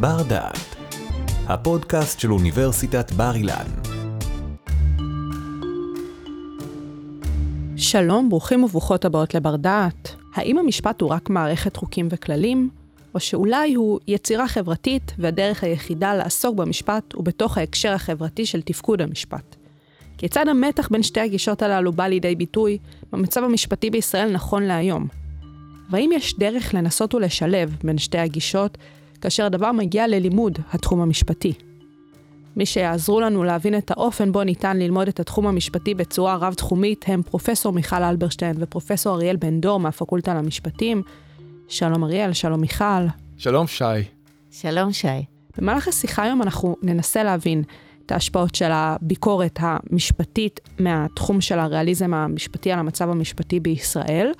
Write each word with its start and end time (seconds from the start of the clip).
בר 0.00 0.22
דעת, 0.22 0.76
הפודקאסט 1.46 2.20
של 2.20 2.32
אוניברסיטת 2.32 3.12
בר 3.12 3.34
אילן. 3.34 3.66
שלום, 7.76 8.28
ברוכים 8.28 8.64
וברוכות 8.64 9.04
הבאות 9.04 9.34
לבר 9.34 9.56
דעת. 9.56 10.14
האם 10.34 10.58
המשפט 10.58 11.00
הוא 11.00 11.10
רק 11.10 11.30
מערכת 11.30 11.76
חוקים 11.76 12.08
וכללים, 12.10 12.70
או 13.14 13.20
שאולי 13.20 13.74
הוא 13.74 14.00
יצירה 14.08 14.48
חברתית 14.48 15.12
והדרך 15.18 15.64
היחידה 15.64 16.14
לעסוק 16.14 16.56
במשפט 16.56 17.12
הוא 17.12 17.24
בתוך 17.24 17.58
ההקשר 17.58 17.92
החברתי 17.92 18.46
של 18.46 18.62
תפקוד 18.62 19.02
המשפט? 19.02 19.56
כיצד 20.18 20.48
המתח 20.48 20.88
בין 20.88 21.02
שתי 21.02 21.20
הגישות 21.20 21.62
הללו 21.62 21.92
בא 21.92 22.06
לידי 22.06 22.34
ביטוי 22.34 22.78
במצב 23.12 23.44
המשפטי 23.44 23.90
בישראל 23.90 24.32
נכון 24.32 24.62
להיום? 24.62 25.06
והאם 25.90 26.10
יש 26.14 26.38
דרך 26.38 26.74
לנסות 26.74 27.14
ולשלב 27.14 27.76
בין 27.84 27.98
שתי 27.98 28.18
הגישות 28.18 28.78
כאשר 29.26 29.44
הדבר 29.44 29.72
מגיע 29.72 30.06
ללימוד 30.06 30.58
התחום 30.72 31.00
המשפטי? 31.00 31.52
מי 32.56 32.66
שיעזרו 32.66 33.20
לנו 33.20 33.44
להבין 33.44 33.78
את 33.78 33.90
האופן 33.90 34.32
בו 34.32 34.44
ניתן 34.44 34.76
ללמוד 34.76 35.08
את 35.08 35.20
התחום 35.20 35.46
המשפטי 35.46 35.94
בצורה 35.94 36.36
רב-תחומית 36.36 37.04
הם 37.08 37.22
פרופסור 37.22 37.72
מיכל 37.72 38.02
אלברשטיין 38.02 38.56
ופרופסור 38.58 39.16
אריאל 39.16 39.36
בן 39.36 39.60
דור 39.60 39.80
מהפקולטה 39.80 40.34
למשפטים. 40.34 41.02
שלום 41.68 42.04
אריאל, 42.04 42.32
שלום 42.32 42.60
מיכל. 42.60 43.06
שלום 43.36 43.66
שי. 43.66 43.84
שלום 44.50 44.92
שי. 44.92 45.24
במהלך 45.58 45.88
השיחה 45.88 46.22
היום 46.22 46.42
אנחנו 46.42 46.76
ננסה 46.82 47.22
להבין 47.22 47.62
את 48.06 48.12
ההשפעות 48.12 48.54
של 48.54 48.70
הביקורת 48.72 49.58
המשפטית 49.62 50.60
מהתחום 50.78 51.40
של 51.40 51.58
הריאליזם 51.58 52.14
המשפטי 52.14 52.72
על 52.72 52.78
המצב 52.78 53.10
המשפטי 53.10 53.60
בישראל. 53.60 54.32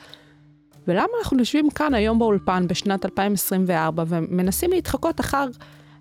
ולמה 0.89 1.09
אנחנו 1.19 1.39
יושבים 1.39 1.71
כאן 1.71 1.95
היום 1.95 2.19
באולפן 2.19 2.67
בשנת 2.69 3.05
2024 3.05 4.05
ומנסים 4.07 4.71
להתחקות 4.71 5.21
אחר 5.21 5.47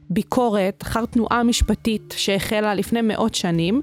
ביקורת, 0.09 0.83
אחר 0.83 1.05
תנועה 1.05 1.43
משפטית 1.43 2.13
שהחלה 2.17 2.73
לפני 2.73 3.01
מאות 3.01 3.35
שנים, 3.35 3.81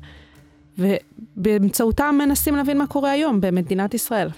ובאמצעותם 0.79 2.15
מנסים 2.19 2.57
להבין 2.57 2.79
מה 2.79 2.87
קורה 2.87 3.11
היום 3.11 3.41
במדינת 3.41 3.95
ישראל. 3.95 4.29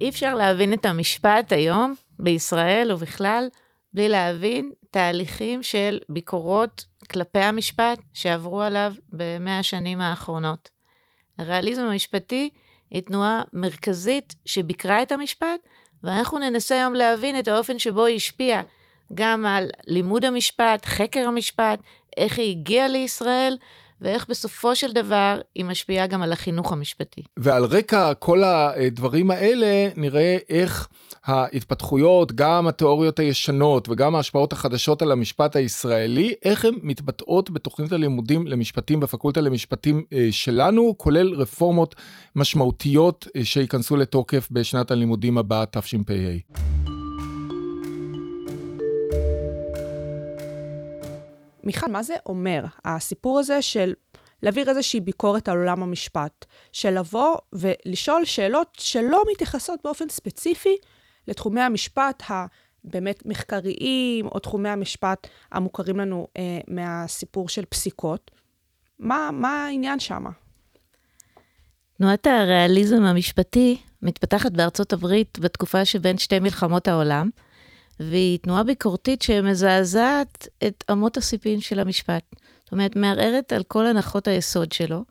אי 0.00 0.08
אפשר 0.08 0.34
להבין 0.34 0.72
את 0.72 0.86
המשפט 0.86 1.52
היום 1.52 1.94
בישראל 2.18 2.92
ובכלל 2.92 3.48
בלי 3.94 4.08
להבין 4.08 4.72
תהליכים 4.90 5.62
של 5.62 5.98
ביקורות 6.08 6.84
כלפי 7.10 7.38
המשפט 7.38 7.98
שעברו 8.12 8.62
עליו 8.62 8.92
במאה 9.12 9.58
השנים 9.58 10.00
האחרונות. 10.00 10.70
הריאליזם 11.38 11.82
המשפטי 11.82 12.50
היא 12.92 13.02
תנועה 13.02 13.42
מרכזית 13.52 14.34
שביקרה 14.44 15.02
את 15.02 15.12
המשפט, 15.12 15.60
ואנחנו 16.02 16.38
ננסה 16.38 16.74
היום 16.74 16.94
להבין 16.94 17.38
את 17.38 17.48
האופן 17.48 17.78
שבו 17.78 18.04
היא 18.04 18.16
השפיעה 18.16 18.62
גם 19.14 19.46
על 19.46 19.70
לימוד 19.86 20.24
המשפט, 20.24 20.86
חקר 20.86 21.28
המשפט, 21.28 21.80
איך 22.16 22.38
היא 22.38 22.50
הגיעה 22.50 22.88
לישראל, 22.88 23.56
ואיך 24.02 24.26
בסופו 24.28 24.76
של 24.76 24.92
דבר 24.92 25.40
היא 25.54 25.64
משפיעה 25.64 26.06
גם 26.06 26.22
על 26.22 26.32
החינוך 26.32 26.72
המשפטי. 26.72 27.22
ועל 27.36 27.64
רקע 27.64 28.14
כל 28.14 28.42
הדברים 28.44 29.30
האלה 29.30 29.88
נראה 29.96 30.36
איך 30.48 30.88
ההתפתחויות, 31.24 32.32
גם 32.32 32.66
התיאוריות 32.66 33.18
הישנות 33.18 33.88
וגם 33.88 34.14
ההשפעות 34.14 34.52
החדשות 34.52 35.02
על 35.02 35.12
המשפט 35.12 35.56
הישראלי, 35.56 36.34
איך 36.44 36.64
הן 36.64 36.74
מתבטאות 36.82 37.50
בתוכנית 37.50 37.92
הלימודים 37.92 38.46
למשפטים 38.46 39.00
בפקולטה 39.00 39.40
למשפטים 39.40 40.04
אה, 40.12 40.28
שלנו, 40.30 40.94
כולל 40.98 41.34
רפורמות 41.34 41.94
משמעותיות 42.36 43.26
אה, 43.36 43.44
שייכנסו 43.44 43.96
לתוקף 43.96 44.48
בשנת 44.50 44.90
הלימודים 44.90 45.38
הבאה, 45.38 45.64
תשפ"ה. 45.66 46.71
מיכל, 51.64 51.90
מה 51.90 52.02
זה 52.02 52.14
אומר, 52.26 52.64
הסיפור 52.84 53.38
הזה 53.38 53.62
של 53.62 53.94
להעביר 54.42 54.68
איזושהי 54.68 55.00
ביקורת 55.00 55.48
על 55.48 55.58
עולם 55.58 55.82
המשפט, 55.82 56.44
של 56.72 56.98
לבוא 56.98 57.36
ולשאול 57.52 58.24
שאלות 58.24 58.76
שלא 58.80 59.22
מתייחסות 59.32 59.80
באופן 59.84 60.08
ספציפי 60.08 60.76
לתחומי 61.28 61.60
המשפט 61.60 62.22
הבאמת 62.28 63.26
מחקריים, 63.26 64.26
או 64.26 64.38
תחומי 64.38 64.68
המשפט 64.68 65.26
המוכרים 65.52 65.96
לנו 65.96 66.26
אה, 66.36 66.58
מהסיפור 66.68 67.48
של 67.48 67.64
פסיקות. 67.64 68.30
מה, 68.98 69.30
מה 69.32 69.66
העניין 69.66 70.00
שם? 70.00 70.24
תנועת 71.98 72.26
הריאליזם 72.26 73.02
המשפטי 73.02 73.80
מתפתחת 74.02 74.52
בארצות 74.52 74.92
הברית 74.92 75.38
בתקופה 75.38 75.84
שבין 75.84 76.18
שתי 76.18 76.38
מלחמות 76.38 76.88
העולם. 76.88 77.30
והיא 78.10 78.38
תנועה 78.38 78.62
ביקורתית 78.62 79.22
שמזעזעת 79.22 80.48
את 80.66 80.84
אמות 80.92 81.16
הסיפין 81.16 81.60
של 81.60 81.80
המשפט. 81.80 82.22
זאת 82.64 82.72
אומרת, 82.72 82.96
מערערת 82.96 83.52
על 83.52 83.62
כל 83.62 83.86
הנחות 83.86 84.28
היסוד 84.28 84.72
שלו. 84.72 85.04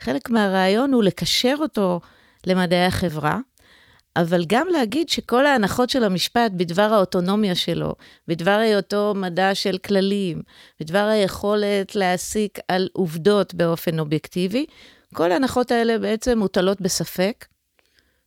חלק 0.00 0.30
מהרעיון 0.30 0.92
הוא 0.92 1.02
לקשר 1.02 1.54
אותו 1.60 2.00
למדעי 2.46 2.84
החברה, 2.84 3.38
אבל 4.16 4.44
גם 4.46 4.66
להגיד 4.72 5.08
שכל 5.08 5.46
ההנחות 5.46 5.90
של 5.90 6.04
המשפט 6.04 6.52
בדבר 6.56 6.82
האוטונומיה 6.92 7.54
שלו, 7.54 7.94
בדבר 8.28 8.50
היותו 8.50 9.12
מדע 9.16 9.54
של 9.54 9.78
כללים, 9.78 10.42
בדבר 10.80 11.04
היכולת 11.04 11.94
להסיק 11.94 12.58
על 12.68 12.88
עובדות 12.92 13.54
באופן 13.54 13.98
אובייקטיבי, 13.98 14.66
כל 15.14 15.32
ההנחות 15.32 15.70
האלה 15.70 15.98
בעצם 15.98 16.38
מוטלות 16.38 16.80
בספק, 16.80 17.46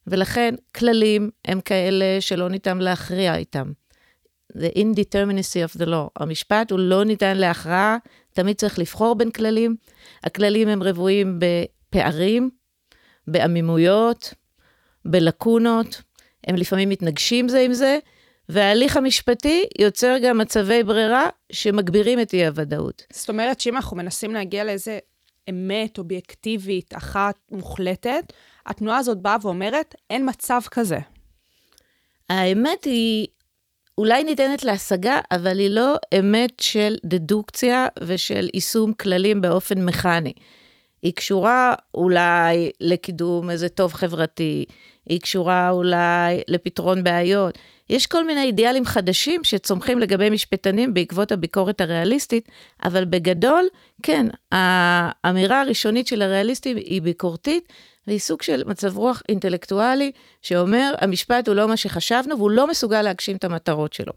ולכן 0.07 0.55
כללים 0.75 1.29
הם 1.45 1.61
כאלה 1.61 2.05
שלא 2.19 2.49
ניתן 2.49 2.77
להכריע 2.77 3.35
איתם. 3.35 3.71
The 4.55 4.77
indeterminacy 4.77 5.75
of 5.75 5.81
the 5.81 5.85
law. 5.85 6.09
המשפט 6.15 6.71
הוא 6.71 6.79
לא 6.79 7.03
ניתן 7.03 7.37
להכרעה, 7.37 7.97
תמיד 8.33 8.55
צריך 8.55 8.79
לבחור 8.79 9.15
בין 9.15 9.31
כללים. 9.31 9.75
הכללים 10.23 10.67
הם 10.67 10.83
רבועים 10.83 11.39
בפערים, 11.39 12.49
בעמימויות, 13.27 14.33
בלקונות, 15.05 16.01
הם 16.47 16.55
לפעמים 16.55 16.89
מתנגשים 16.89 17.49
זה 17.49 17.59
עם 17.59 17.73
זה, 17.73 17.99
וההליך 18.49 18.97
המשפטי 18.97 19.65
יוצר 19.79 20.15
גם 20.23 20.37
מצבי 20.37 20.83
ברירה 20.83 21.29
שמגבירים 21.51 22.19
את 22.21 22.33
אי-הוודאות. 22.33 23.03
זאת 23.13 23.29
אומרת 23.29 23.59
שאם 23.59 23.75
אנחנו 23.75 23.97
מנסים 23.97 24.33
להגיע 24.33 24.63
לאיזה 24.63 24.99
אמת 25.49 25.97
אובייקטיבית 25.97 26.97
אחת 26.97 27.35
מוחלטת, 27.51 28.33
התנועה 28.65 28.97
הזאת 28.97 29.17
באה 29.17 29.37
ואומרת, 29.41 29.95
אין 30.09 30.29
מצב 30.29 30.61
כזה. 30.71 30.99
האמת 32.29 32.83
היא 32.83 33.27
אולי 33.97 34.23
ניתנת 34.23 34.63
להשגה, 34.63 35.19
אבל 35.31 35.59
היא 35.59 35.69
לא 35.69 35.95
אמת 36.19 36.59
של 36.61 36.95
דדוקציה 37.05 37.87
ושל 38.01 38.49
יישום 38.53 38.93
כללים 38.93 39.41
באופן 39.41 39.85
מכני. 39.85 40.33
היא 41.01 41.13
קשורה 41.13 41.73
אולי 41.93 42.71
לקידום 42.81 43.49
איזה 43.49 43.69
טוב 43.69 43.93
חברתי, 43.93 44.65
היא 45.09 45.21
קשורה 45.21 45.69
אולי 45.69 46.41
לפתרון 46.47 47.03
בעיות. 47.03 47.57
יש 47.89 48.07
כל 48.07 48.27
מיני 48.27 48.41
אידיאלים 48.41 48.85
חדשים 48.85 49.43
שצומחים 49.43 49.99
לגבי 49.99 50.29
משפטנים 50.29 50.93
בעקבות 50.93 51.31
הביקורת 51.31 51.81
הריאליסטית, 51.81 52.49
אבל 52.83 53.05
בגדול, 53.05 53.67
כן, 54.03 54.25
האמירה 54.51 55.61
הראשונית 55.61 56.07
של 56.07 56.21
הריאליסטים 56.21 56.77
היא 56.77 57.01
ביקורתית, 57.01 57.73
והיא 58.07 58.19
סוג 58.19 58.41
של 58.41 58.63
מצב 58.65 58.97
רוח 58.97 59.21
אינטלקטואלי 59.29 60.11
שאומר, 60.41 60.93
המשפט 61.01 61.47
הוא 61.47 61.55
לא 61.55 61.67
מה 61.67 61.77
שחשבנו 61.77 62.37
והוא 62.37 62.51
לא 62.51 62.67
מסוגל 62.67 63.01
להגשים 63.01 63.35
את 63.35 63.43
המטרות 63.43 63.93
שלו. 63.93 64.13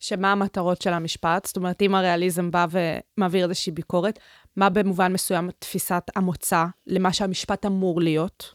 שמה 0.00 0.32
המטרות 0.32 0.82
של 0.82 0.92
המשפט? 0.92 1.46
זאת 1.46 1.56
אומרת, 1.56 1.82
אם 1.82 1.94
הריאליזם 1.94 2.50
בא 2.50 2.66
ומעביר 2.70 3.48
איזושהי 3.50 3.72
ביקורת, 3.72 4.18
מה 4.56 4.68
במובן 4.68 5.12
מסוים 5.12 5.50
תפיסת 5.58 6.02
המוצא 6.16 6.64
למה 6.86 7.12
שהמשפט 7.12 7.66
אמור 7.66 8.00
להיות? 8.00 8.54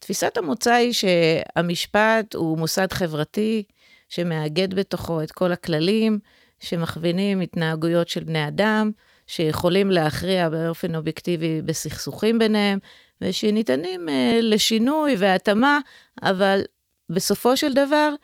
תפיסת 0.00 0.36
המוצא 0.36 0.72
היא 0.72 0.92
שהמשפט 0.92 2.34
הוא 2.34 2.58
מוסד 2.58 2.92
חברתי 2.92 3.62
שמאגד 4.08 4.74
בתוכו 4.74 5.22
את 5.22 5.32
כל 5.32 5.52
הכללים 5.52 6.18
שמכווינים 6.60 7.40
התנהגויות 7.40 8.08
של 8.08 8.24
בני 8.24 8.48
אדם, 8.48 8.90
שיכולים 9.26 9.90
להכריע 9.90 10.48
באופן 10.48 10.94
אובייקטיבי 10.94 11.62
בסכסוכים 11.62 12.38
ביניהם, 12.38 12.78
ושניתנים 13.20 14.08
uh, 14.08 14.12
לשינוי 14.42 15.14
והתאמה, 15.18 15.78
אבל 16.22 16.62
בסופו 17.10 17.56
של 17.56 17.72
דבר, 17.72 18.14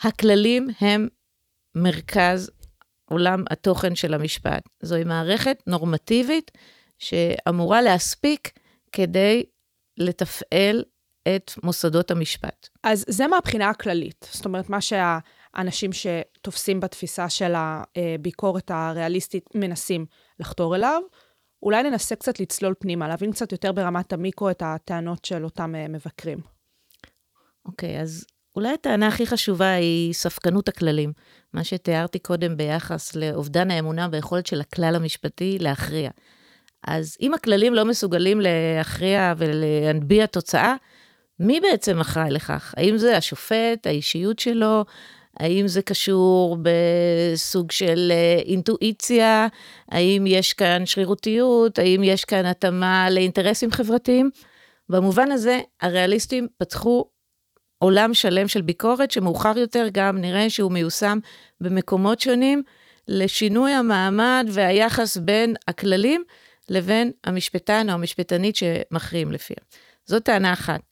הכללים 0.00 0.68
הם 0.80 1.08
מרכז 1.74 2.50
עולם 3.04 3.44
התוכן 3.50 3.94
של 3.94 4.14
המשפט. 4.14 4.62
זוהי 4.82 5.04
מערכת 5.04 5.62
נורמטיבית 5.66 6.50
שאמורה 6.98 7.82
להספיק 7.82 8.50
כדי 8.92 9.42
לתפעל 9.96 10.84
את 11.28 11.52
מוסדות 11.62 12.10
המשפט. 12.10 12.68
אז 12.82 13.04
זה 13.08 13.26
מהבחינה 13.26 13.70
הכללית. 13.70 14.28
זאת 14.32 14.44
אומרת, 14.44 14.70
מה 14.70 14.78
שהאנשים 14.80 15.90
שתופסים 15.92 16.80
בתפיסה 16.80 17.28
של 17.28 17.52
הביקורת 17.56 18.70
הריאליסטית 18.70 19.50
מנסים 19.54 20.06
לחתור 20.40 20.76
אליו, 20.76 21.00
אולי 21.62 21.82
ננסה 21.82 22.16
קצת 22.16 22.40
לצלול 22.40 22.74
פנימה, 22.78 23.08
להבין 23.08 23.32
קצת 23.32 23.52
יותר 23.52 23.72
ברמת 23.72 24.12
המיקרו 24.12 24.50
את 24.50 24.62
הטענות 24.66 25.24
של 25.24 25.44
אותם 25.44 25.74
uh, 25.74 25.88
מבקרים. 25.88 26.38
אוקיי, 27.66 27.98
okay, 27.98 28.02
אז 28.02 28.26
אולי 28.56 28.72
הטענה 28.72 29.08
הכי 29.08 29.26
חשובה 29.26 29.72
היא 29.72 30.12
ספקנות 30.12 30.68
הכללים, 30.68 31.12
מה 31.52 31.64
שתיארתי 31.64 32.18
קודם 32.18 32.56
ביחס 32.56 33.16
לאובדן 33.16 33.70
האמונה 33.70 34.08
ביכולת 34.08 34.46
של 34.46 34.60
הכלל 34.60 34.96
המשפטי 34.96 35.58
להכריע. 35.58 36.10
אז 36.86 37.16
אם 37.20 37.34
הכללים 37.34 37.74
לא 37.74 37.84
מסוגלים 37.84 38.40
להכריע 38.40 39.34
ולהנביע 39.36 40.26
תוצאה, 40.26 40.74
מי 41.40 41.60
בעצם 41.60 42.00
אחראי 42.00 42.30
לכך? 42.30 42.74
האם 42.76 42.98
זה 42.98 43.16
השופט, 43.16 43.86
האישיות 43.86 44.38
שלו? 44.38 44.84
האם 45.36 45.68
זה 45.68 45.82
קשור 45.82 46.56
בסוג 46.62 47.70
של 47.70 48.12
אה, 48.14 48.42
אינטואיציה? 48.44 49.46
האם 49.88 50.24
יש 50.26 50.52
כאן 50.52 50.86
שרירותיות? 50.86 51.78
האם 51.78 52.04
יש 52.04 52.24
כאן 52.24 52.46
התאמה 52.46 53.10
לאינטרסים 53.10 53.70
חברתיים? 53.70 54.30
במובן 54.88 55.30
הזה, 55.30 55.60
הריאליסטים 55.80 56.46
פתחו 56.58 57.04
עולם 57.78 58.14
שלם 58.14 58.48
של 58.48 58.60
ביקורת, 58.60 59.10
שמאוחר 59.10 59.58
יותר 59.58 59.86
גם 59.92 60.18
נראה 60.18 60.50
שהוא 60.50 60.72
מיושם 60.72 61.18
במקומות 61.60 62.20
שונים, 62.20 62.62
לשינוי 63.08 63.72
המעמד 63.72 64.46
והיחס 64.52 65.16
בין 65.16 65.54
הכללים 65.68 66.24
לבין 66.68 67.12
המשפטן 67.24 67.88
או 67.88 67.94
המשפטנית 67.94 68.56
שמכריעים 68.56 69.32
לפיהם. 69.32 69.64
זאת 70.06 70.22
טענה 70.22 70.52
אחת. 70.52 70.89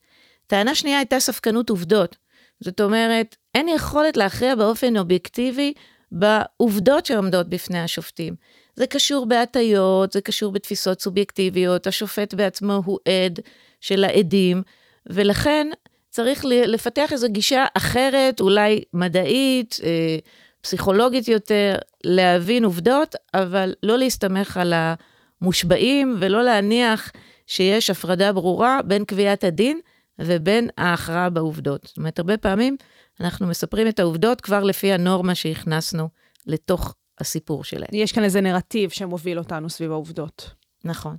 טענה 0.48 0.74
שנייה 0.74 0.98
הייתה 0.98 1.20
ספקנות 1.20 1.70
עובדות. 1.70 2.16
זאת 2.60 2.80
אומרת, 2.80 3.36
אין 3.54 3.68
יכולת 3.68 4.16
להכריע 4.16 4.54
באופן 4.54 4.96
אובייקטיבי 4.96 5.72
בעובדות 6.12 7.06
שעומדות 7.06 7.48
בפני 7.48 7.80
השופטים. 7.80 8.34
זה 8.76 8.86
קשור 8.86 9.26
בהטיות, 9.26 10.12
זה 10.12 10.20
קשור 10.20 10.52
בתפיסות 10.52 11.00
סובייקטיביות, 11.00 11.86
השופט 11.86 12.34
בעצמו 12.34 12.82
הוא 12.84 12.98
עד 13.04 13.40
של 13.80 14.04
העדים, 14.04 14.62
ולכן 15.06 15.66
צריך 16.10 16.44
לפתח 16.44 17.12
איזו 17.12 17.26
גישה 17.30 17.64
אחרת, 17.74 18.40
אולי 18.40 18.82
מדעית, 18.94 19.76
אה, 19.84 20.16
פסיכולוגית 20.60 21.28
יותר, 21.28 21.74
להבין 22.04 22.64
עובדות, 22.64 23.14
אבל 23.34 23.74
לא 23.82 23.98
להסתמך 23.98 24.56
על 24.56 24.74
המושבעים 24.76 26.16
ולא 26.18 26.42
להניח 26.42 27.12
שיש 27.46 27.90
הפרדה 27.90 28.32
ברורה 28.32 28.80
בין 28.84 29.04
קביעת 29.04 29.44
הדין 29.44 29.80
ובין 30.20 30.68
ההכרעה 30.78 31.30
בעובדות. 31.30 31.84
זאת 31.86 31.96
אומרת, 31.96 32.18
הרבה 32.18 32.36
פעמים 32.36 32.76
אנחנו 33.20 33.46
מספרים 33.46 33.88
את 33.88 34.00
העובדות 34.00 34.40
כבר 34.40 34.64
לפי 34.64 34.92
הנורמה 34.92 35.34
שהכנסנו 35.34 36.08
לתוך 36.46 36.94
הסיפור 37.20 37.64
שלהם. 37.64 37.88
יש 37.92 38.12
כאן 38.12 38.24
איזה 38.24 38.40
נרטיב 38.40 38.90
שמוביל 38.90 39.38
אותנו 39.38 39.70
סביב 39.70 39.90
העובדות. 39.90 40.50
נכון. 40.84 41.16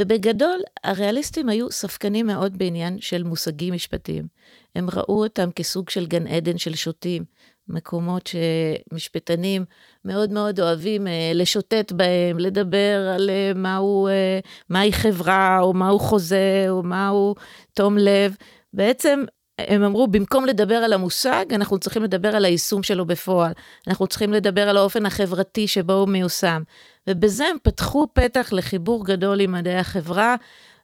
ובגדול, 0.00 0.60
הריאליסטים 0.84 1.48
היו 1.48 1.70
ספקנים 1.70 2.26
מאוד 2.26 2.58
בעניין 2.58 3.00
של 3.00 3.22
מושגים 3.22 3.74
משפטיים. 3.74 4.26
הם 4.74 4.90
ראו 4.90 5.22
אותם 5.22 5.50
כסוג 5.50 5.90
של 5.90 6.06
גן 6.06 6.26
עדן 6.26 6.58
של 6.58 6.74
שוטים, 6.74 7.24
מקומות 7.68 8.30
שמשפטנים 8.30 9.64
מאוד 10.04 10.32
מאוד 10.32 10.60
אוהבים 10.60 11.06
אה, 11.06 11.32
לשוטט 11.34 11.92
בהם, 11.92 12.38
לדבר 12.38 13.10
על 13.14 13.30
אה, 13.30 13.52
מהו, 13.54 14.08
אה, 14.08 14.38
מהי 14.68 14.92
חברה, 14.92 15.58
או 15.60 15.74
מהו 15.74 15.98
חוזה, 15.98 16.66
או 16.68 16.82
מהו 16.82 17.34
תום 17.74 17.98
לב. 17.98 18.36
בעצם 18.72 19.24
הם 19.58 19.82
אמרו, 19.82 20.06
במקום 20.06 20.46
לדבר 20.46 20.74
על 20.74 20.92
המושג, 20.92 21.44
אנחנו 21.54 21.78
צריכים 21.78 22.02
לדבר 22.02 22.36
על 22.36 22.44
היישום 22.44 22.82
שלו 22.82 23.06
בפועל. 23.06 23.52
אנחנו 23.86 24.06
צריכים 24.06 24.32
לדבר 24.32 24.68
על 24.68 24.76
האופן 24.76 25.06
החברתי 25.06 25.68
שבו 25.68 25.92
הוא 25.92 26.08
מיושם. 26.08 26.62
ובזה 27.06 27.46
הם 27.46 27.56
פתחו 27.62 28.06
פתח 28.12 28.48
לחיבור 28.52 29.04
גדול 29.04 29.40
עם 29.40 29.52
מדעי 29.52 29.78
החברה, 29.78 30.36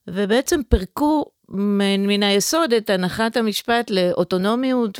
ובעצם 0.07 0.61
פירקו 0.69 1.25
מן 1.53 2.23
היסוד 2.23 2.73
את 2.73 2.91
הנחת 2.91 3.37
המשפט 3.37 3.91
לאוטונומיות 3.91 4.99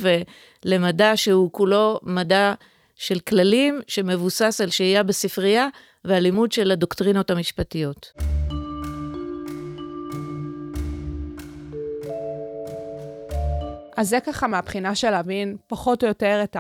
ולמדע 0.65 1.13
שהוא 1.17 1.53
כולו 1.53 2.01
מדע 2.03 2.55
של 2.97 3.19
כללים, 3.19 3.81
שמבוסס 3.87 4.61
על 4.63 4.71
שהייה 4.71 5.03
בספרייה 5.03 5.69
והלימוד 6.05 6.53
של 6.53 6.71
הדוקטרינות 6.71 7.31
המשפטיות. 7.31 8.13
אז 13.97 14.09
זה 14.09 14.19
ככה 14.21 14.47
מהבחינה 14.47 14.95
של 14.95 15.11
להבין 15.11 15.57
פחות 15.67 16.03
או 16.03 16.09
יותר 16.09 16.41
את 16.45 16.57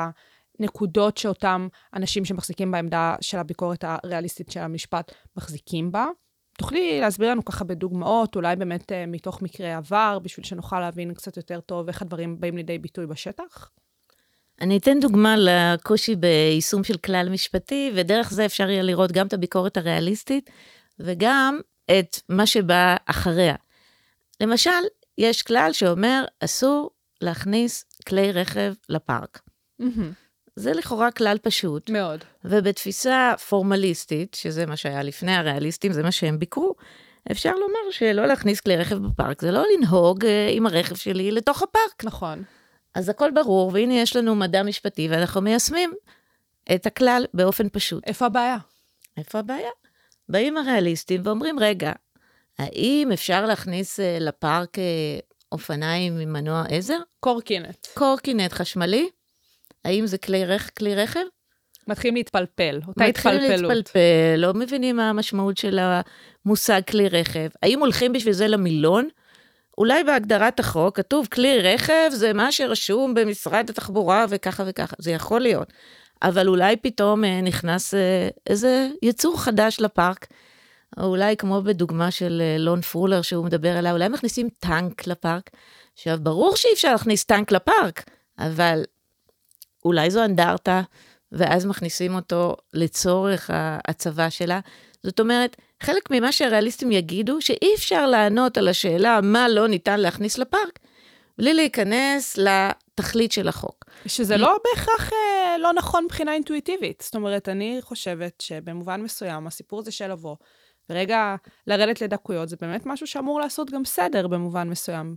הנקודות 0.58 1.18
שאותם 1.18 1.68
אנשים 1.94 2.24
שמחזיקים 2.24 2.70
בעמדה 2.70 3.16
של 3.20 3.38
הביקורת 3.38 3.84
הריאליסטית 3.88 4.50
של 4.50 4.60
המשפט 4.60 5.12
מחזיקים 5.36 5.92
בה. 5.92 6.06
תוכלי 6.58 7.00
להסביר 7.00 7.30
לנו 7.30 7.44
ככה 7.44 7.64
בדוגמאות, 7.64 8.36
אולי 8.36 8.56
באמת 8.56 8.92
אה, 8.92 9.06
מתוך 9.06 9.42
מקרי 9.42 9.72
עבר, 9.72 10.18
בשביל 10.22 10.46
שנוכל 10.46 10.80
להבין 10.80 11.14
קצת 11.14 11.36
יותר 11.36 11.60
טוב 11.60 11.88
איך 11.88 12.02
הדברים 12.02 12.40
באים 12.40 12.56
לידי 12.56 12.78
ביטוי 12.78 13.06
בשטח? 13.06 13.70
אני 14.60 14.78
אתן 14.78 15.00
דוגמה 15.00 15.34
לקושי 15.38 16.16
ביישום 16.16 16.84
של 16.84 16.96
כלל 16.96 17.28
משפטי, 17.30 17.92
ודרך 17.94 18.30
זה 18.30 18.46
אפשר 18.46 18.70
יהיה 18.70 18.82
לראות 18.82 19.12
גם 19.12 19.26
את 19.26 19.32
הביקורת 19.32 19.76
הריאליסטית, 19.76 20.50
וגם 20.98 21.60
את 21.90 22.16
מה 22.28 22.46
שבא 22.46 22.96
אחריה. 23.06 23.54
למשל, 24.40 24.70
יש 25.18 25.42
כלל 25.42 25.72
שאומר, 25.72 26.24
אסור 26.40 26.90
להכניס 27.20 27.84
כלי 28.08 28.32
רכב 28.32 28.74
לפארק. 28.88 29.40
Mm-hmm. 29.82 30.21
זה 30.56 30.72
לכאורה 30.72 31.10
כלל 31.10 31.38
פשוט. 31.42 31.90
מאוד. 31.90 32.24
ובתפיסה 32.44 33.34
פורמליסטית, 33.48 34.34
שזה 34.34 34.66
מה 34.66 34.76
שהיה 34.76 35.02
לפני 35.02 35.34
הריאליסטים, 35.34 35.92
זה 35.92 36.02
מה 36.02 36.12
שהם 36.12 36.38
ביקרו, 36.38 36.74
אפשר 37.30 37.52
לומר 37.54 37.90
שלא 37.90 38.26
להכניס 38.26 38.60
כלי 38.60 38.76
רכב 38.76 38.96
בפארק, 38.96 39.40
זה 39.40 39.50
לא 39.50 39.64
לנהוג 39.76 40.24
אה, 40.24 40.48
עם 40.50 40.66
הרכב 40.66 40.94
שלי 40.94 41.30
לתוך 41.30 41.62
הפארק. 41.62 42.04
נכון. 42.04 42.42
אז 42.94 43.08
הכל 43.08 43.30
ברור, 43.30 43.70
והנה 43.74 43.94
יש 43.94 44.16
לנו 44.16 44.34
מדע 44.34 44.62
משפטי, 44.62 45.08
ואנחנו 45.10 45.40
מיישמים 45.40 45.92
את 46.74 46.86
הכלל 46.86 47.26
באופן 47.34 47.68
פשוט. 47.72 48.04
איפה 48.06 48.26
הבעיה? 48.26 48.56
איפה 49.16 49.38
הבעיה? 49.38 49.70
באים 50.28 50.56
הריאליסטים 50.56 51.20
ואומרים, 51.24 51.58
רגע, 51.58 51.92
האם 52.58 53.10
אפשר 53.12 53.46
להכניס 53.46 54.00
אה, 54.00 54.18
לפארק 54.20 54.78
אה, 54.78 55.18
אופניים 55.52 56.18
עם 56.18 56.32
מנוע 56.32 56.64
עזר? 56.68 56.98
קורקינט. 57.20 57.86
קורקינט 57.94 58.52
חשמלי? 58.52 59.08
האם 59.84 60.06
זה 60.06 60.18
כלי, 60.18 60.44
רכ... 60.44 60.70
כלי 60.78 60.94
רכב? 60.94 61.20
מתחילים 61.88 62.14
להתפלפל, 62.14 62.80
אותה 62.88 63.04
התפלפלות. 63.04 63.42
מתחילים 63.42 63.64
להתפלפל, 63.64 64.36
לא 64.36 64.54
מבינים 64.54 64.96
מה 64.96 65.10
המשמעות 65.10 65.56
של 65.56 65.78
המושג 66.46 66.80
כלי 66.90 67.08
רכב. 67.08 67.48
האם 67.62 67.80
הולכים 67.80 68.12
בשביל 68.12 68.32
זה 68.32 68.48
למילון? 68.48 69.08
אולי 69.78 70.04
בהגדרת 70.04 70.60
החוק 70.60 70.96
כתוב 70.96 71.28
כלי 71.32 71.58
רכב 71.58 72.10
זה 72.10 72.32
מה 72.32 72.52
שרשום 72.52 73.14
במשרד 73.14 73.70
התחבורה 73.70 74.24
וככה 74.28 74.62
וככה, 74.66 74.96
זה 74.98 75.10
יכול 75.10 75.40
להיות. 75.40 75.72
אבל 76.22 76.48
אולי 76.48 76.76
פתאום 76.76 77.24
אה, 77.24 77.40
נכנס 77.40 77.94
אה, 77.94 78.28
איזה 78.46 78.88
יצור 79.02 79.40
חדש 79.40 79.80
לפארק, 79.80 80.26
או 80.98 81.04
אולי 81.04 81.36
כמו 81.36 81.62
בדוגמה 81.62 82.10
של 82.10 82.42
אה, 82.44 82.58
לון 82.58 82.80
פרולר 82.80 83.22
שהוא 83.22 83.44
מדבר 83.44 83.76
עליה, 83.76 83.92
אולי 83.92 84.08
מכניסים 84.08 84.48
טנק 84.58 85.06
לפארק. 85.06 85.50
עכשיו, 85.94 86.18
ברור 86.22 86.56
שאי 86.56 86.72
אפשר 86.72 86.92
להכניס 86.92 87.24
טנק 87.24 87.52
לפארק, 87.52 88.04
אבל 88.38 88.84
אולי 89.84 90.10
זו 90.10 90.24
אנדרטה, 90.24 90.82
ואז 91.32 91.66
מכניסים 91.66 92.14
אותו 92.14 92.56
לצורך 92.74 93.50
הצבא 93.54 94.30
שלה. 94.30 94.60
זאת 95.02 95.20
אומרת, 95.20 95.56
חלק 95.82 96.10
ממה 96.10 96.32
שהריאליסטים 96.32 96.92
יגידו, 96.92 97.40
שאי 97.40 97.74
אפשר 97.76 98.06
לענות 98.06 98.58
על 98.58 98.68
השאלה 98.68 99.20
מה 99.22 99.48
לא 99.48 99.68
ניתן 99.68 100.00
להכניס 100.00 100.38
לפארק, 100.38 100.78
בלי 101.38 101.54
להיכנס 101.54 102.38
לתכלית 102.38 103.32
של 103.32 103.48
החוק. 103.48 103.84
שזה 104.06 104.36
לא 104.36 104.56
בהכרח 104.64 105.12
אה, 105.12 105.58
לא 105.58 105.72
נכון 105.72 106.04
מבחינה 106.04 106.34
אינטואיטיבית. 106.34 107.02
זאת 107.04 107.14
אומרת, 107.14 107.48
אני 107.48 107.78
חושבת 107.80 108.40
שבמובן 108.40 109.02
מסוים, 109.02 109.46
הסיפור 109.46 109.80
הזה 109.80 109.92
של 109.92 110.12
לבוא, 110.12 110.36
ורגע 110.90 111.36
לרדת 111.66 112.00
לדקויות, 112.00 112.48
זה 112.48 112.56
באמת 112.60 112.86
משהו 112.86 113.06
שאמור 113.06 113.40
לעשות 113.40 113.70
גם 113.70 113.84
סדר 113.84 114.26
במובן 114.26 114.68
מסוים. 114.68 115.16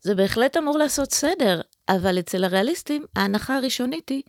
זה 0.00 0.14
בהחלט 0.14 0.56
אמור 0.56 0.78
לעשות 0.78 1.12
סדר, 1.12 1.60
אבל 1.88 2.18
אצל 2.18 2.44
הריאליסטים, 2.44 3.04
ההנחה 3.16 3.56
הראשונית 3.56 4.08
היא 4.08 4.22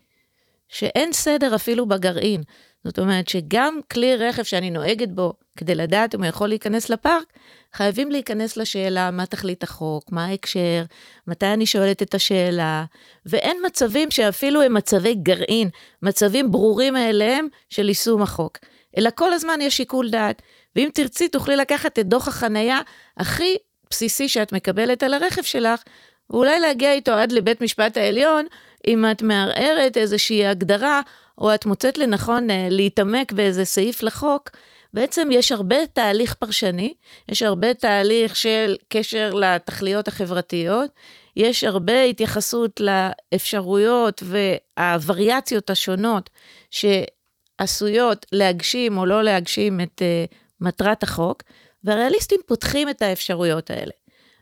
שאין 0.70 1.14
סדר 1.14 1.56
אפילו 1.56 1.86
בגרעין. 1.86 2.44
זאת 2.84 3.00
אומרת 3.00 3.28
שגם 3.28 3.80
כלי 3.92 4.16
רכב 4.16 4.44
שאני 4.44 4.70
נוהגת 4.70 5.10
בו, 5.10 5.34
כדי 5.58 5.76
לדעת 5.76 6.16
אם 6.16 6.20
הוא 6.20 6.30
יכול 6.30 6.48
להיכנס 6.48 6.90
לפארק, 6.90 7.34
חייבים 7.74 8.12
להיכנס 8.12 8.58
לשאלה 8.58 9.12
מה 9.12 9.26
תכלית 9.26 9.64
החוק, 9.64 10.12
מה 10.12 10.26
ההקשר, 10.26 10.84
מתי 11.28 11.46
אני 11.46 11.66
שואלת 11.66 12.02
את 12.02 12.16
השאלה, 12.16 12.86
ואין 13.26 13.58
מצבים 13.66 14.12
שאפילו 14.12 14.62
הם 14.62 14.74
מצבי 14.74 15.16
גרעין, 15.16 15.70
מצבים 16.04 16.52
ברורים 16.52 16.94
מאליהם 16.94 17.48
של 17.70 17.88
יישום 17.88 18.22
החוק. 18.22 18.58
אלא 18.98 19.10
כל 19.16 19.34
הזמן 19.34 19.60
יש 19.62 19.78
שיקול 19.78 20.10
דעת. 20.10 20.42
ואם 20.76 20.90
תרצי, 20.94 21.28
תוכלי 21.28 21.56
לקחת 21.56 22.00
את 22.00 22.08
דוח 22.08 22.28
החנייה 22.28 22.80
הכי 23.18 23.56
בסיסי 23.90 24.30
שאת 24.30 24.54
מקבלת 24.54 25.04
על 25.04 25.14
הרכב 25.14 25.42
שלך, 25.44 25.82
ואולי 26.30 26.60
להגיע 26.60 26.94
איתו 26.94 27.12
עד 27.12 27.32
לבית 27.32 27.62
משפט 27.62 27.98
העליון, 27.98 28.46
אם 28.88 29.06
את 29.12 29.22
מערערת 29.22 29.98
איזושהי 29.98 30.46
הגדרה, 30.46 31.02
או 31.38 31.56
את 31.56 31.66
מוצאת 31.66 31.98
לנכון 31.98 32.50
uh, 32.50 32.54
להתעמק 32.70 33.32
באיזה 33.32 33.66
סעיף 33.66 34.04
לחוק, 34.04 34.50
בעצם 34.94 35.30
יש 35.32 35.52
הרבה 35.52 35.88
תהליך 35.94 36.34
פרשני, 36.34 36.94
יש 37.30 37.42
הרבה 37.42 37.74
תהליך 37.74 38.36
של 38.36 38.76
קשר 38.90 39.34
לתכליות 39.34 40.08
החברתיות, 40.08 40.92
יש 41.36 41.64
הרבה 41.64 42.04
התייחסות 42.04 42.80
לאפשרויות 42.80 44.24
והווריאציות 44.26 45.70
השונות 45.70 46.30
שעשויות 46.72 48.26
להגשים 48.32 48.98
או 48.98 49.06
לא 49.06 49.24
להגשים 49.24 49.82
את 49.82 50.02
uh, 50.02 50.36
מטרת 50.62 51.04
החוק, 51.04 51.44
והריאליסטים 51.84 52.40
פותחים 52.46 52.90
את 52.90 53.02
האפשרויות 53.02 53.70
האלה. 53.70 53.92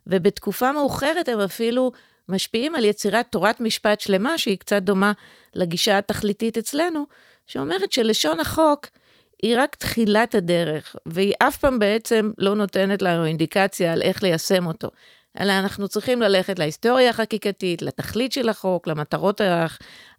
ובתקופה 0.07 0.71
מאוחרת 0.71 1.29
הם 1.29 1.39
אפילו 1.39 1.91
משפיעים 2.29 2.75
על 2.75 2.85
יצירת 2.85 3.25
תורת 3.29 3.59
משפט 3.59 3.99
שלמה, 3.99 4.37
שהיא 4.37 4.57
קצת 4.57 4.81
דומה 4.81 5.11
לגישה 5.53 5.97
התכליתית 5.97 6.57
אצלנו, 6.57 7.05
שאומרת 7.47 7.91
שלשון 7.91 8.39
החוק 8.39 8.87
היא 9.43 9.55
רק 9.57 9.75
תחילת 9.75 10.35
הדרך, 10.35 10.95
והיא 11.05 11.33
אף 11.39 11.57
פעם 11.57 11.79
בעצם 11.79 12.31
לא 12.37 12.55
נותנת 12.55 13.01
לנו 13.01 13.25
אינדיקציה 13.25 13.93
על 13.93 14.01
איך 14.01 14.23
ליישם 14.23 14.67
אותו. 14.67 14.89
אלא 15.39 15.53
אנחנו 15.53 15.87
צריכים 15.87 16.21
ללכת 16.21 16.59
להיסטוריה 16.59 17.09
החקיקתית, 17.09 17.81
לתכלית 17.81 18.31
של 18.31 18.49
החוק, 18.49 18.87
למטרות 18.87 19.41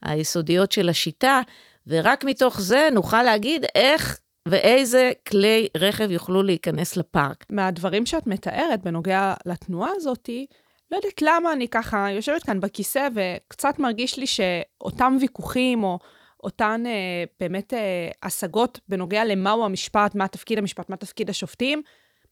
היסודיות 0.03 0.73
של 0.73 0.89
השיטה, 0.89 1.41
ורק 1.87 2.25
מתוך 2.25 2.61
זה 2.61 2.89
נוכל 2.93 3.23
להגיד 3.23 3.65
איך 3.75 4.19
ואיזה 4.47 5.13
כלי 5.29 5.69
רכב 5.77 6.11
יוכלו 6.11 6.43
להיכנס 6.43 6.97
לפארק. 6.97 7.45
מהדברים 7.51 8.07
שאת 8.07 8.27
מתארת 8.27 8.83
בנוגע 8.83 9.35
לתנועה 9.47 9.91
הזאתי, 9.97 10.47
לא 10.91 10.97
יודעת 10.97 11.23
למה 11.23 11.53
אני 11.53 11.69
ככה 11.69 12.11
יושבת 12.11 12.43
כאן 12.43 12.61
בכיסא 12.61 13.09
וקצת 13.15 13.79
מרגיש 13.79 14.19
לי 14.19 14.27
שאותם 14.27 15.17
ויכוחים 15.21 15.85
או 15.85 15.99
אותן 16.45 16.83
אה, 16.87 17.25
באמת 17.41 17.75
אה, 17.75 18.09
השגות 18.23 18.81
בנוגע 18.89 19.25
למהו 19.25 19.65
המשפט, 19.65 20.15
מה 20.15 20.29
תפקיד 20.29 20.59
המשפט, 20.59 20.91
מה 20.91 20.97
תפקיד 20.97 21.31
השופטים, 21.31 21.83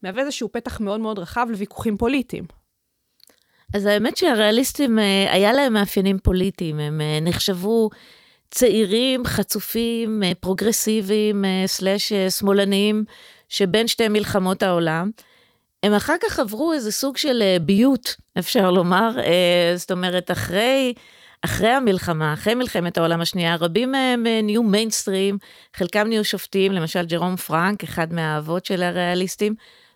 מהווה 0.02 0.22
איזשהו 0.22 0.52
פתח 0.52 0.80
מאוד 0.80 1.00
מאוד 1.00 1.18
רחב 1.18 1.46
לוויכוחים 1.50 1.96
פוליטיים. 1.96 2.44
אז 3.74 3.86
האמת 3.86 4.16
שהריאליסטים, 4.16 4.98
אה, 4.98 5.32
היה 5.32 5.52
להם 5.52 5.72
מאפיינים 5.72 6.18
פוליטיים, 6.18 6.80
הם 6.80 7.00
אה, 7.00 7.18
נחשבו 7.22 7.90
צעירים, 8.54 9.24
חצופים, 9.26 10.22
אה, 10.22 10.32
פרוגרסיביים, 10.40 11.44
slash 11.66 12.12
שמאלניים, 12.12 13.04
שבין 13.48 13.88
שתי 13.88 14.08
מלחמות 14.08 14.62
העולם. 14.62 15.10
הם 15.82 15.94
אחר 15.94 16.14
כך 16.22 16.38
עברו 16.38 16.72
איזה 16.72 16.92
סוג 16.92 17.16
של 17.16 17.42
ביות, 17.62 18.16
אפשר 18.38 18.70
לומר, 18.70 19.10
זאת 19.76 19.90
אומרת, 19.90 20.30
אחרי, 20.30 20.94
אחרי 21.42 21.68
המלחמה, 21.68 22.32
אחרי 22.32 22.54
מלחמת 22.54 22.98
העולם 22.98 23.20
השנייה, 23.20 23.56
רבים 23.56 23.92
מהם 23.92 24.26
נהיו 24.42 24.62
מיינסטרים, 24.62 25.38
חלקם 25.76 26.08
נהיו 26.08 26.24
שופטים, 26.24 26.72
למשל 26.72 27.04
ג'רום 27.06 27.36
פרנק, 27.36 27.84
אחד 27.84 28.12
מהאבות 28.12 28.66
של 28.66 28.82
הריאליסטים, 28.82 29.54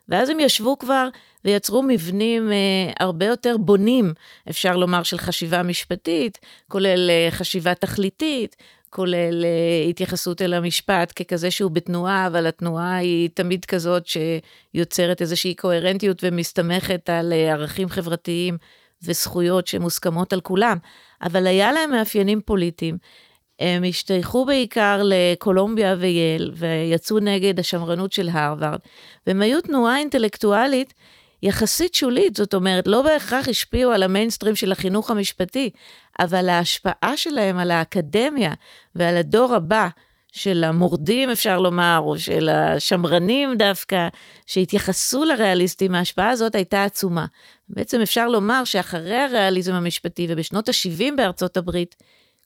ואז 0.09 0.29
הם 0.29 0.41
ישבו 0.41 0.79
כבר 0.79 1.09
ויצרו 1.45 1.83
מבנים 1.83 2.53
אה, 2.53 2.93
הרבה 3.01 3.27
יותר 3.27 3.57
בונים, 3.57 4.13
אפשר 4.51 4.77
לומר, 4.77 5.03
של 5.03 5.19
חשיבה 5.19 5.63
משפטית, 5.63 6.39
כולל 6.69 7.11
אה, 7.11 7.29
חשיבה 7.31 7.75
תכליתית, 7.75 8.57
כולל 8.91 9.45
אה, 9.45 9.89
התייחסות 9.91 10.43
אל 10.43 10.55
המשפט 10.55 11.13
ככזה 11.17 11.51
שהוא 11.51 11.71
בתנועה, 11.71 12.27
אבל 12.27 12.47
התנועה 12.47 12.97
היא 12.97 13.31
תמיד 13.35 13.65
כזאת 13.65 14.03
שיוצרת 14.07 15.23
איזושהי 15.23 15.55
קוהרנטיות 15.55 16.25
ומסתמכת 16.25 17.11
על 17.11 17.33
אה, 17.33 17.53
ערכים 17.53 17.89
חברתיים 17.89 18.59
וזכויות 19.03 19.67
שמוסכמות 19.67 20.33
על 20.33 20.41
כולם. 20.41 20.79
אבל 21.23 21.47
היה 21.47 21.73
להם 21.73 21.91
מאפיינים 21.91 22.41
פוליטיים. 22.41 22.99
הם 23.61 23.85
השתייכו 23.85 24.45
בעיקר 24.45 25.01
לקולומביה 25.05 25.95
וייל, 25.99 26.53
ויצאו 26.55 27.19
נגד 27.19 27.61
השמרנות 27.61 28.13
של 28.13 28.29
הרווארד, 28.33 28.79
והם 29.27 29.43
היו 29.43 29.61
תנועה 29.61 29.99
אינטלקטואלית 29.99 30.95
יחסית 31.43 31.95
שולית, 31.95 32.37
זאת 32.37 32.55
אומרת, 32.55 32.87
לא 32.87 33.03
בהכרח 33.03 33.49
השפיעו 33.49 33.93
על 33.93 34.03
המיינסטרים 34.03 34.57
של 34.57 34.73
החינוך 34.73 35.11
המשפטי, 35.11 35.71
אבל 36.19 36.49
ההשפעה 36.49 37.17
שלהם 37.17 37.59
על 37.59 37.71
האקדמיה 37.71 38.53
ועל 38.95 39.17
הדור 39.17 39.55
הבא, 39.55 39.89
של 40.33 40.65
המורדים, 40.65 41.31
אפשר 41.31 41.59
לומר, 41.59 42.01
או 42.05 42.19
של 42.19 42.49
השמרנים 42.49 43.57
דווקא, 43.57 44.09
שהתייחסו 44.47 45.25
לריאליסטים, 45.25 45.95
ההשפעה 45.95 46.31
הזאת 46.31 46.55
הייתה 46.55 46.85
עצומה. 46.85 47.27
בעצם 47.69 48.01
אפשר 48.01 48.29
לומר 48.29 48.65
שאחרי 48.65 49.17
הריאליזם 49.17 49.75
המשפטי 49.75 50.27
ובשנות 50.31 50.69
ה-70 50.69 51.17
בארצות 51.17 51.57
הברית, 51.57 51.97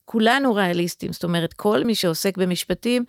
כולנו 0.05 0.55
ריאליסטים, 0.55 1.13
זאת 1.13 1.25
אומרת, 1.25 1.53
כל 1.53 1.85
מי 1.85 1.95
שעוסק 1.95 2.39
במשפטים 2.39 3.05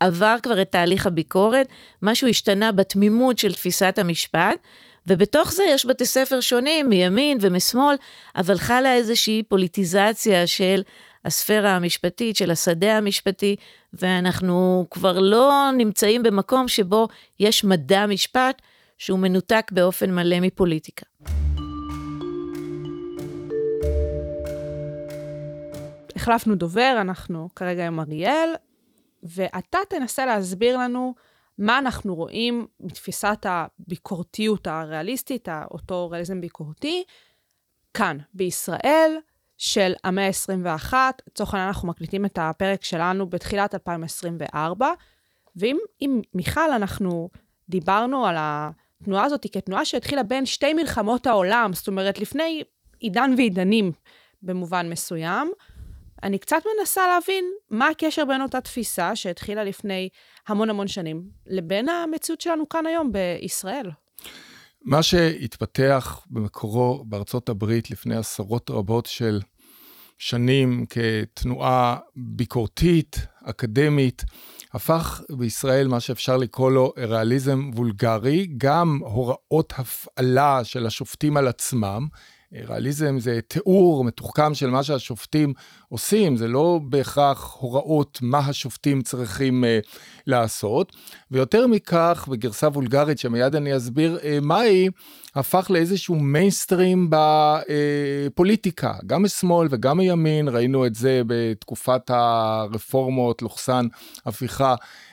עבר 0.00 0.36
כבר 0.42 0.62
את 0.62 0.70
תהליך 0.70 1.06
הביקורת, 1.06 1.68
משהו 2.02 2.28
השתנה 2.28 2.72
בתמימות 2.72 3.38
של 3.38 3.52
תפיסת 3.52 3.98
המשפט, 3.98 4.58
ובתוך 5.06 5.52
זה 5.52 5.62
יש 5.68 5.86
בתי 5.86 6.06
ספר 6.06 6.40
שונים, 6.40 6.88
מימין 6.88 7.38
ומשמאל, 7.40 7.96
אבל 8.36 8.58
חלה 8.58 8.94
איזושהי 8.94 9.42
פוליטיזציה 9.42 10.46
של 10.46 10.82
הספירה 11.24 11.76
המשפטית, 11.76 12.36
של 12.36 12.50
השדה 12.50 12.96
המשפטי, 12.96 13.56
ואנחנו 13.92 14.86
כבר 14.90 15.18
לא 15.20 15.70
נמצאים 15.76 16.22
במקום 16.22 16.68
שבו 16.68 17.08
יש 17.40 17.64
מדע 17.64 18.06
משפט 18.06 18.62
שהוא 18.98 19.18
מנותק 19.18 19.70
באופן 19.72 20.14
מלא 20.14 20.40
מפוליטיקה. 20.40 21.06
החלפנו 26.28 26.54
דובר, 26.54 26.98
אנחנו 27.00 27.48
כרגע 27.56 27.86
עם 27.86 28.00
אריאל, 28.00 28.54
ואתה 29.22 29.78
תנסה 29.90 30.26
להסביר 30.26 30.78
לנו 30.78 31.14
מה 31.58 31.78
אנחנו 31.78 32.14
רואים 32.14 32.66
מתפיסת 32.80 33.46
הביקורתיות 33.48 34.66
הריאליסטית, 34.66 35.48
אותו 35.70 36.10
ריאליזם 36.10 36.40
ביקורתי, 36.40 37.04
כאן, 37.94 38.18
בישראל 38.34 39.16
של 39.58 39.92
המאה 40.04 40.26
ה-21. 40.26 40.94
לצורך 41.28 41.54
העניין 41.54 41.68
אנחנו 41.68 41.88
מקליטים 41.88 42.24
את 42.24 42.38
הפרק 42.42 42.84
שלנו 42.84 43.26
בתחילת 43.26 43.74
2024, 43.74 44.90
ואם 45.56 45.76
עם 46.00 46.20
מיכל 46.34 46.72
אנחנו 46.72 47.28
דיברנו 47.68 48.26
על 48.26 48.36
התנועה 48.38 49.24
הזאת 49.24 49.46
כתנועה 49.52 49.84
שהתחילה 49.84 50.22
בין 50.22 50.46
שתי 50.46 50.74
מלחמות 50.74 51.26
העולם, 51.26 51.72
זאת 51.72 51.88
אומרת, 51.88 52.18
לפני 52.18 52.62
עידן 53.00 53.30
ועידנים 53.36 53.92
במובן 54.42 54.90
מסוים, 54.90 55.52
אני 56.22 56.38
קצת 56.38 56.62
מנסה 56.78 57.06
להבין 57.06 57.44
מה 57.70 57.88
הקשר 57.88 58.24
בין 58.24 58.42
אותה 58.42 58.60
תפיסה 58.60 59.16
שהתחילה 59.16 59.64
לפני 59.64 60.08
המון 60.48 60.70
המון 60.70 60.88
שנים, 60.88 61.22
לבין 61.46 61.88
המציאות 61.88 62.40
שלנו 62.40 62.68
כאן 62.68 62.86
היום 62.86 63.12
בישראל. 63.12 63.90
מה 64.82 65.02
שהתפתח 65.02 66.26
במקורו 66.30 67.04
בארצות 67.06 67.48
הברית 67.48 67.90
לפני 67.90 68.16
עשרות 68.16 68.70
רבות 68.70 69.06
של 69.06 69.40
שנים 70.18 70.86
כתנועה 70.90 71.96
ביקורתית, 72.16 73.16
אקדמית, 73.44 74.24
הפך 74.72 75.20
בישראל 75.30 75.88
מה 75.88 76.00
שאפשר 76.00 76.36
לקרוא 76.36 76.70
לו 76.70 76.92
ריאליזם 76.98 77.70
וולגרי, 77.74 78.46
גם 78.56 78.98
הוראות 79.02 79.72
הפעלה 79.76 80.64
של 80.64 80.86
השופטים 80.86 81.36
על 81.36 81.48
עצמם, 81.48 82.06
ריאליזם 82.68 83.18
זה 83.18 83.40
תיאור 83.48 84.04
מתוחכם 84.04 84.54
של 84.54 84.70
מה 84.70 84.82
שהשופטים 84.82 85.52
עושים, 85.88 86.36
זה 86.36 86.48
לא 86.48 86.80
בהכרח 86.82 87.56
הוראות 87.60 88.18
מה 88.22 88.38
השופטים 88.38 89.02
צריכים 89.02 89.64
uh, 89.64 89.66
לעשות. 90.26 90.96
ויותר 91.30 91.66
מכך, 91.66 92.28
בגרסה 92.30 92.68
וולגרית 92.68 93.18
שמיד 93.18 93.54
אני 93.54 93.76
אסביר 93.76 94.18
uh, 94.20 94.24
מהי, 94.42 94.88
הפך 95.34 95.66
לאיזשהו 95.70 96.14
מיינסטרים 96.14 97.10
בפוליטיקה, 97.10 98.92
uh, 98.92 99.06
גם 99.06 99.22
משמאל 99.22 99.68
וגם 99.70 99.96
מימין, 99.96 100.48
ראינו 100.48 100.86
את 100.86 100.94
זה 100.94 101.22
בתקופת 101.26 102.10
הרפורמות, 102.10 103.42
לוחסן 103.42 103.86
הפיכה 104.26 104.64
אה, 104.64 104.70
אה, 104.70 104.74
אה, 104.74 105.05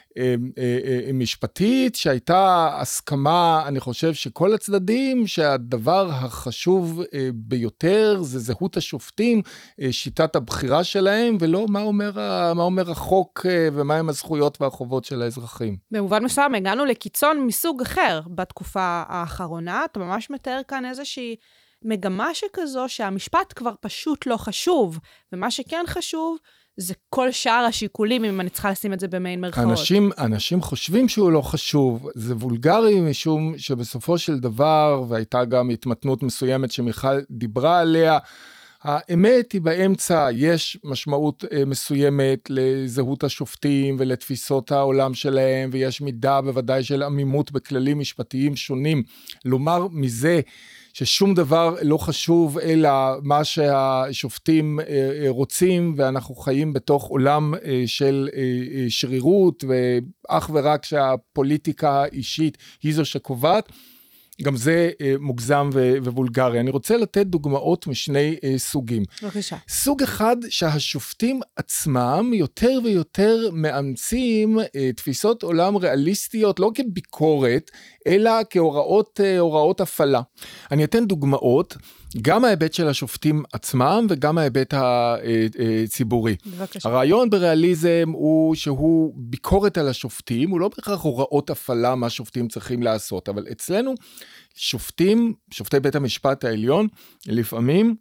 משפטית, 1.13 1.96
שהייתה 1.96 2.70
הסכמה, 2.82 3.63
אני 3.67 3.79
חושב 3.79 4.13
שכל 4.13 4.53
הצדדים, 4.53 5.27
שהדבר 5.27 6.10
החשוב 6.12 7.01
ביותר 7.34 8.17
זה 8.22 8.39
זהות 8.39 8.77
השופטים, 8.77 9.41
שיטת 9.91 10.36
הבחירה 10.36 10.84
שלהם, 10.84 11.38
ולא 11.39 11.65
מה 11.70 11.82
אומר, 11.82 12.12
מה 12.55 12.63
אומר 12.63 12.91
החוק 12.91 13.46
ומהם 13.74 14.10
הזכויות 14.10 14.62
והחובות 14.62 15.05
של 15.05 15.22
האזרחים. 15.22 15.77
במובן 15.91 16.24
מסוים 16.24 16.55
הגענו 16.55 16.86
לקיצון 16.86 17.46
מסוג 17.46 17.82
אחר 17.82 18.22
בתקופה 18.27 19.03
האחרונה. 19.08 19.86
אתה 19.86 20.00
ממש 20.00 20.29
מתאר 20.29 20.62
כאן 20.67 20.86
איזושהי... 20.86 21.36
מגמה 21.86 22.34
שכזו 22.34 22.86
שהמשפט 22.88 23.53
כבר 23.55 23.74
פשוט 23.82 24.25
לא 24.25 24.38
חשוב, 24.38 25.00
ומה 25.34 25.51
שכן 25.51 25.84
חשוב 25.88 26.38
זה 26.77 26.94
כל 27.10 27.32
שאר 27.32 27.65
השיקולים, 27.68 28.25
אם 28.25 28.42
אני 28.42 28.50
צריכה 28.50 28.72
לשים 28.72 28.94
את 28.94 29.00
זה 29.00 29.08
במעין 29.08 29.42
מרכאות. 29.42 29.70
אנשים, 29.70 30.12
אנשים 30.18 30.62
חושבים 30.62 31.10
שהוא 31.10 31.32
לא 31.32 31.42
חשוב, 31.42 32.10
זה 32.15 32.36
וולגרי 32.36 33.01
משום 33.01 33.53
שבסופו 33.58 34.18
של 34.18 34.39
דבר, 34.39 35.03
והייתה 35.10 35.46
גם 35.46 35.70
התמתנות 35.70 36.24
מסוימת 36.24 36.72
שמיכל 36.72 37.20
דיברה 37.32 37.80
עליה, 37.80 38.18
האמת 38.84 39.51
היא 39.51 39.62
באמצע, 39.62 40.27
יש 40.34 40.77
משמעות 40.84 41.44
אה, 41.51 41.65
מסוימת 41.65 42.39
לזהות 42.50 43.24
השופטים 43.24 43.96
ולתפיסות 44.00 44.72
העולם 44.72 45.13
שלהם, 45.13 45.70
ויש 45.74 46.01
מידה 46.01 46.42
בוודאי 46.42 46.84
של 46.84 47.03
עמימות 47.03 47.51
בכללים 47.51 48.00
משפטיים 48.00 48.56
שונים. 48.56 49.03
לומר 49.46 49.88
מזה 49.92 50.42
ששום 50.93 51.33
דבר 51.33 51.75
לא 51.81 51.97
חשוב 51.97 52.57
אלא 52.57 52.89
מה 53.21 53.43
שהשופטים 53.43 54.79
אה, 54.79 54.85
אה, 54.85 55.29
רוצים, 55.29 55.93
ואנחנו 55.97 56.35
חיים 56.35 56.73
בתוך 56.73 57.03
עולם 57.03 57.53
של 57.85 58.29
שרירות, 58.89 59.63
ואך 59.67 60.50
ורק 60.53 60.85
שהפוליטיקה 60.85 61.91
האישית 61.91 62.57
היא 62.83 62.93
זו 62.93 63.05
שקובעת. 63.05 63.69
גם 64.41 64.55
זה 64.55 64.91
אה, 65.01 65.15
מוגזם 65.19 65.69
ו- 65.73 65.93
ווולגרי. 66.03 66.59
אני 66.59 66.71
רוצה 66.71 66.97
לתת 66.97 67.25
דוגמאות 67.25 67.88
משני 67.88 68.35
אה, 68.43 68.53
סוגים. 68.57 69.03
בבקשה. 69.23 69.57
סוג 69.69 70.03
אחד 70.03 70.35
שהשופטים 70.50 71.39
עצמם 71.55 72.31
יותר 72.33 72.79
ויותר 72.83 73.50
מאמצים 73.53 74.59
אה, 74.59 74.91
תפיסות 74.95 75.43
עולם 75.43 75.75
ריאליסטיות, 75.75 76.59
לא 76.59 76.71
כביקורת, 76.75 77.71
אלא 78.07 78.31
כהוראות 78.50 79.19
אה, 79.79 79.83
הפעלה. 79.83 80.22
אני 80.72 80.83
אתן 80.83 81.05
דוגמאות. 81.05 81.77
גם 82.22 82.45
ההיבט 82.45 82.74
של 82.74 82.88
השופטים 82.88 83.43
עצמם 83.53 84.07
וגם 84.10 84.38
ההיבט 84.38 84.74
הציבורי. 84.77 86.31
אה, 86.31 86.51
אה, 86.51 86.57
בבקשה. 86.57 86.89
הרעיון 86.89 87.29
בריאליזם 87.29 88.10
הוא 88.13 88.55
שהוא 88.55 89.13
ביקורת 89.15 89.77
על 89.77 89.88
השופטים, 89.88 90.50
הוא 90.50 90.60
לא 90.60 90.69
בהכרח 90.77 91.01
הוראות 91.01 91.50
הפעלה 91.50 91.95
מה 91.95 92.10
שופטים 92.10 92.48
צריכים 92.48 92.83
לעשות, 92.83 93.29
אבל 93.29 93.45
אצלנו 93.51 93.93
שופטים, 94.55 95.33
שופטי 95.51 95.79
בית 95.79 95.95
המשפט 95.95 96.43
העליון, 96.43 96.88
לפעמים 97.27 97.95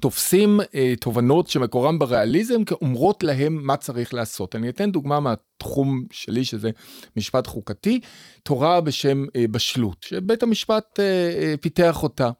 תופסים 0.00 0.60
אה, 0.74 0.94
תובנות 1.00 1.48
שמקורם 1.48 1.98
בריאליזם 1.98 2.64
כאומרות 2.64 3.22
להם 3.22 3.60
מה 3.62 3.76
צריך 3.76 4.14
לעשות. 4.14 4.56
אני 4.56 4.68
אתן 4.68 4.90
דוגמה 4.90 5.20
מהתחום 5.20 6.04
שלי 6.10 6.44
שזה 6.44 6.70
משפט 7.16 7.46
חוקתי, 7.46 8.00
תורה 8.42 8.80
בשם 8.80 9.24
אה, 9.36 9.44
בשלות, 9.50 9.96
שבית 10.02 10.42
המשפט 10.42 11.00
אה, 11.00 11.04
אה, 11.04 11.54
פיתח 11.60 12.02
אותה. 12.02 12.30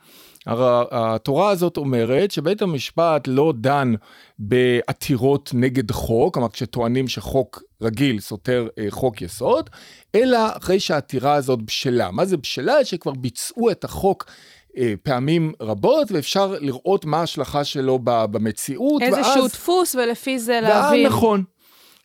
התורה 0.46 1.50
הזאת 1.50 1.76
אומרת 1.76 2.30
שבית 2.30 2.62
המשפט 2.62 3.28
לא 3.28 3.52
דן 3.56 3.94
בעתירות 4.38 5.50
נגד 5.54 5.90
חוק, 5.90 6.34
כלומר 6.34 6.49
כשטוענים 6.49 7.08
שחוק 7.08 7.62
רגיל 7.82 8.20
סותר 8.20 8.68
אה, 8.78 8.87
חוק 8.90 9.23
יסוד, 9.23 9.70
אלא 10.14 10.38
אחרי 10.56 10.80
שהעתירה 10.80 11.34
הזאת 11.34 11.62
בשלה. 11.62 12.11
מה 12.11 12.25
זה 12.25 12.37
בשלה? 12.37 12.84
שכבר 12.84 13.12
ביצעו 13.12 13.70
את 13.70 13.84
החוק 13.84 14.26
פעמים 15.02 15.52
רבות, 15.61 16.12
ואפשר 16.12 16.54
לראות 16.61 17.04
מה 17.04 17.19
ההשלכה 17.21 17.64
שלו 17.64 17.99
במציאות. 18.02 19.02
איזשהו 19.02 19.43
ואז... 19.43 19.52
דפוס, 19.52 19.95
ולפי 19.95 20.38
זה 20.38 20.61
להבין. 20.62 21.07
נכון. 21.07 21.45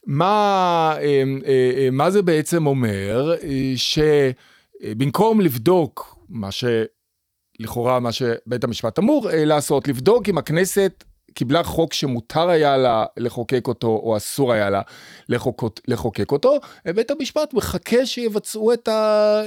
מה, 0.07 0.95
אה, 1.01 1.23
אה, 1.47 1.89
מה 1.91 2.11
זה 2.11 2.21
בעצם 2.21 2.67
אומר? 2.67 3.35
שבמקום 3.75 5.41
לבדוק 5.41 6.15
מה 6.29 6.49
שלכאורה 6.51 7.99
מה 7.99 8.11
שבית 8.11 8.63
המשפט 8.63 8.99
אמור 8.99 9.27
לעשות, 9.33 9.87
לבדוק 9.87 10.29
אם 10.29 10.37
הכנסת 10.37 11.03
קיבלה 11.33 11.63
חוק 11.63 11.93
שמותר 11.93 12.49
היה 12.49 12.77
לה 12.77 13.05
לחוקק 13.17 13.67
אותו, 13.67 13.87
או 13.87 14.17
אסור 14.17 14.53
היה 14.53 14.69
לה 14.69 14.81
לחוק, 15.29 15.63
לחוקק 15.87 16.31
אותו, 16.31 16.57
בית 16.85 17.11
המשפט 17.11 17.53
מחכה 17.53 18.05
שיבצעו 18.05 18.73
את, 18.73 18.87
ה, 18.87 19.41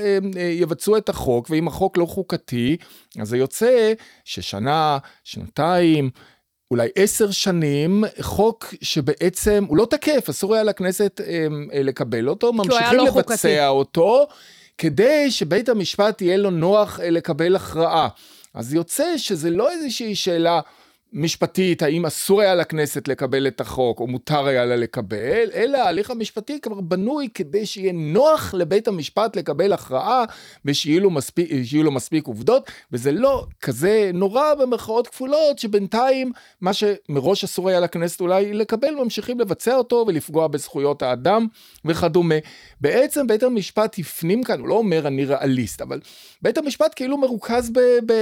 יבצעו 0.60 0.96
את 0.96 1.08
החוק, 1.08 1.50
ואם 1.50 1.68
החוק 1.68 1.96
לא 1.96 2.06
חוקתי, 2.06 2.76
אז 3.20 3.28
זה 3.28 3.36
יוצא 3.36 3.92
ששנה, 4.24 4.98
שנתיים, 5.24 6.10
אולי 6.70 6.88
עשר 6.96 7.30
שנים, 7.30 8.04
חוק 8.20 8.74
שבעצם 8.82 9.64
הוא 9.68 9.76
לא 9.76 9.86
תקף, 9.90 10.28
אסור 10.28 10.54
היה 10.54 10.62
לכנסת 10.62 11.20
אה, 11.26 11.46
לקבל 11.82 12.28
אותו, 12.28 12.52
ממשיכים 12.52 12.98
לא 12.98 13.04
לבצע 13.04 13.22
חוקתי. 13.22 13.66
אותו, 13.66 14.26
כדי 14.78 15.30
שבית 15.30 15.68
המשפט 15.68 16.22
יהיה 16.22 16.36
לו 16.36 16.50
נוח 16.50 17.00
אה, 17.00 17.10
לקבל 17.10 17.56
הכרעה. 17.56 18.08
אז 18.54 18.74
יוצא 18.74 19.16
שזה 19.16 19.50
לא 19.50 19.70
איזושהי 19.70 20.14
שאלה 20.14 20.60
משפטית, 21.14 21.82
האם 21.82 22.06
אסור 22.06 22.40
היה 22.40 22.54
לכנסת 22.54 23.08
לקבל 23.08 23.46
את 23.46 23.60
החוק, 23.60 24.00
או 24.00 24.06
מותר 24.06 24.46
היה 24.46 24.64
לה 24.64 24.76
לקבל, 24.76 25.50
אלא 25.54 25.78
ההליך 25.78 26.10
המשפטי 26.10 26.60
כבר 26.60 26.80
בנוי 26.80 27.28
כדי 27.34 27.66
שיהיה 27.66 27.92
נוח 27.92 28.54
לבית 28.54 28.88
המשפט 28.88 29.36
לקבל 29.36 29.72
הכרעה, 29.72 30.24
ושיהיו 30.64 31.00
לו 31.00 31.10
מספיק, 31.10 31.50
לו 31.74 31.90
מספיק 31.90 32.26
עובדות, 32.26 32.70
וזה 32.92 33.12
לא 33.12 33.46
כזה 33.60 34.10
נורא 34.14 34.54
במרכאות 34.54 35.08
כפולות, 35.08 35.58
שבינתיים 35.58 36.32
מה 36.60 36.70
שמראש 36.72 37.44
אסור 37.44 37.68
היה 37.68 37.80
לכנסת 37.80 38.20
אולי 38.20 38.52
לקבל, 38.52 38.90
ממשיכים 38.90 39.40
לבצע 39.40 39.76
אותו 39.76 40.04
ולפגוע 40.08 40.48
בזכויות 40.48 41.02
האדם 41.02 41.46
וכדומה. 41.84 42.34
בעצם 42.80 43.26
בית 43.26 43.42
המשפט 43.42 43.98
הפנים 43.98 44.44
כאן, 44.44 44.60
הוא 44.60 44.68
לא 44.68 44.74
אומר 44.74 45.06
אני 45.06 45.24
ריאליסט, 45.24 45.82
אבל 45.82 46.00
בית 46.42 46.58
המשפט 46.58 46.92
כאילו 46.96 47.18
מרוכז 47.18 47.70
ב, 47.70 47.78
ב, 48.06 48.12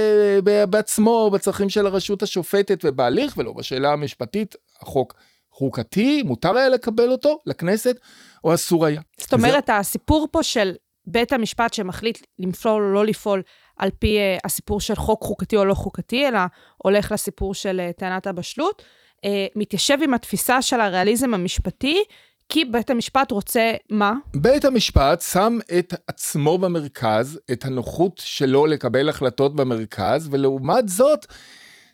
ב, 0.43 0.63
בעצמו, 0.63 1.29
בצרכים 1.33 1.69
של 1.69 1.85
הרשות 1.85 2.23
השופטת. 2.23 2.80
ובהליך 2.83 3.37
ולא 3.37 3.53
בשאלה 3.53 3.93
המשפטית, 3.93 4.55
החוק 4.81 5.15
חוקתי, 5.51 6.23
מותר 6.23 6.57
היה 6.57 6.69
לקבל 6.69 7.11
אותו 7.11 7.39
לכנסת 7.45 7.95
או 8.43 8.53
אסור 8.53 8.85
היה. 8.85 9.01
זאת 9.17 9.33
אומרת, 9.33 9.63
וזה... 9.63 9.77
הסיפור 9.77 10.27
פה 10.31 10.43
של 10.43 10.73
בית 11.05 11.33
המשפט 11.33 11.73
שמחליט 11.73 12.19
לפעול 12.39 12.83
או 12.83 12.93
לא 12.93 13.05
לפעול 13.05 13.41
על 13.77 13.89
פי 13.99 14.17
uh, 14.17 14.41
הסיפור 14.43 14.81
של 14.81 14.95
חוק 14.95 15.23
חוקתי 15.23 15.57
או 15.57 15.65
לא 15.65 15.73
חוקתי, 15.73 16.27
אלא 16.27 16.39
הולך 16.77 17.11
לסיפור 17.11 17.53
של 17.53 17.81
uh, 17.89 17.99
טענת 17.99 18.27
הבשלות, 18.27 18.81
uh, 19.17 19.29
מתיישב 19.55 19.97
עם 20.03 20.13
התפיסה 20.13 20.61
של 20.61 20.81
הריאליזם 20.81 21.33
המשפטי, 21.33 22.03
כי 22.49 22.65
בית 22.65 22.89
המשפט 22.89 23.31
רוצה 23.31 23.73
מה? 23.89 24.13
בית 24.35 24.65
המשפט 24.65 25.21
שם 25.21 25.57
את 25.79 25.93
עצמו 26.07 26.57
במרכז, 26.57 27.39
את 27.51 27.65
הנוחות 27.65 28.17
שלו 28.17 28.65
לקבל 28.65 29.09
החלטות 29.09 29.55
במרכז, 29.55 30.27
ולעומת 30.31 30.89
זאת, 30.89 31.25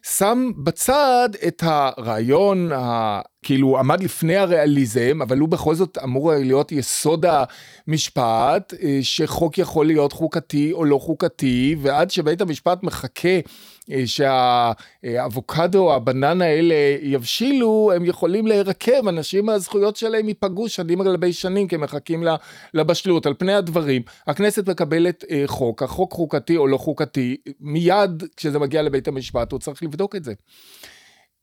שם 0.10 0.52
בצד 0.64 1.30
את 1.48 1.64
הרעיון, 1.66 2.72
ה... 2.72 3.22
כאילו 3.48 3.80
עמד 3.80 4.04
לפני 4.04 4.36
הריאליזם, 4.36 5.20
אבל 5.22 5.38
הוא 5.38 5.50
בכל 5.50 5.76
זאת 5.76 5.98
אמור 6.04 6.32
להיות 6.34 6.72
יסוד 6.72 7.26
המשפט, 7.88 8.74
אה, 8.84 9.00
שחוק 9.02 9.58
יכול 9.58 9.86
להיות 9.86 10.12
חוקתי 10.12 10.74
או 10.74 10.86
לא 10.86 10.98
חוקתי, 10.98 11.76
ועד 11.82 12.12
שבית 12.12 12.42
המשפט 12.42 12.84
מחכה 12.84 13.40
אה, 13.92 14.04
שהאבוקדו 14.06 15.80
או 15.80 15.96
הבננה 15.96 16.46
האלה 16.46 16.76
יבשילו, 17.02 17.92
הם 17.96 18.06
יכולים 18.06 18.48
להירקב, 18.48 19.08
אנשים 19.08 19.46
מהזכויות 19.46 19.96
שלהם 19.96 20.28
ייפגעו 20.28 20.70
שנים 20.70 21.02
על 21.02 21.16
גבי 21.16 21.34
שנים, 21.34 21.68
כי 21.68 21.76
הם 21.76 21.82
מחכים 21.82 22.24
לבשלות. 22.74 23.26
על 23.26 23.34
פני 23.34 23.54
הדברים, 23.54 24.02
הכנסת 24.28 24.70
מקבלת 24.70 25.24
אה, 25.32 25.44
חוק, 25.46 25.84
החוק 25.84 26.14
חוקתי 26.14 26.58
או 26.58 26.68
לא 26.68 26.78
חוקתי, 26.78 27.38
מיד 27.60 28.24
כשזה 28.38 28.60
מגיע 28.60 28.82
לבית 28.82 29.08
המשפט 29.08 29.52
הוא 29.52 29.60
צריך 29.60 29.84
לבדוק 29.84 30.16
את 30.16 30.24
זה. 30.24 30.34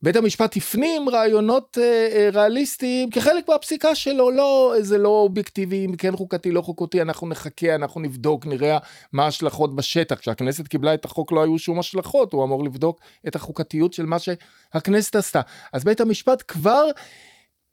בית 0.05 0.15
המשפט 0.15 0.57
הפנים 0.57 1.09
רעיונות 1.09 1.77
אה, 1.81 2.07
אה, 2.11 2.29
ריאליסטיים 2.33 3.09
כחלק 3.09 3.49
מהפסיקה 3.49 3.95
שלו, 3.95 4.31
לא, 4.31 4.73
זה 4.79 4.97
לא 4.97 5.09
אובייקטיבי, 5.09 5.87
כן 5.97 6.15
חוקתי, 6.15 6.51
לא 6.51 6.61
חוקתי, 6.61 7.01
אנחנו 7.01 7.27
נחכה, 7.27 7.75
אנחנו 7.75 8.01
נבדוק, 8.01 8.45
נראה 8.45 8.77
מה 9.13 9.23
ההשלכות 9.23 9.75
בשטח. 9.75 10.19
כשהכנסת 10.19 10.67
קיבלה 10.67 10.93
את 10.93 11.05
החוק 11.05 11.31
לא 11.31 11.43
היו 11.43 11.59
שום 11.59 11.79
השלכות, 11.79 12.33
הוא 12.33 12.43
אמור 12.43 12.63
לבדוק 12.63 12.99
את 13.27 13.35
החוקתיות 13.35 13.93
של 13.93 14.05
מה 14.05 14.17
שהכנסת 14.19 15.15
עשתה. 15.15 15.41
אז 15.73 15.83
בית 15.83 16.01
המשפט 16.01 16.43
כבר... 16.47 16.85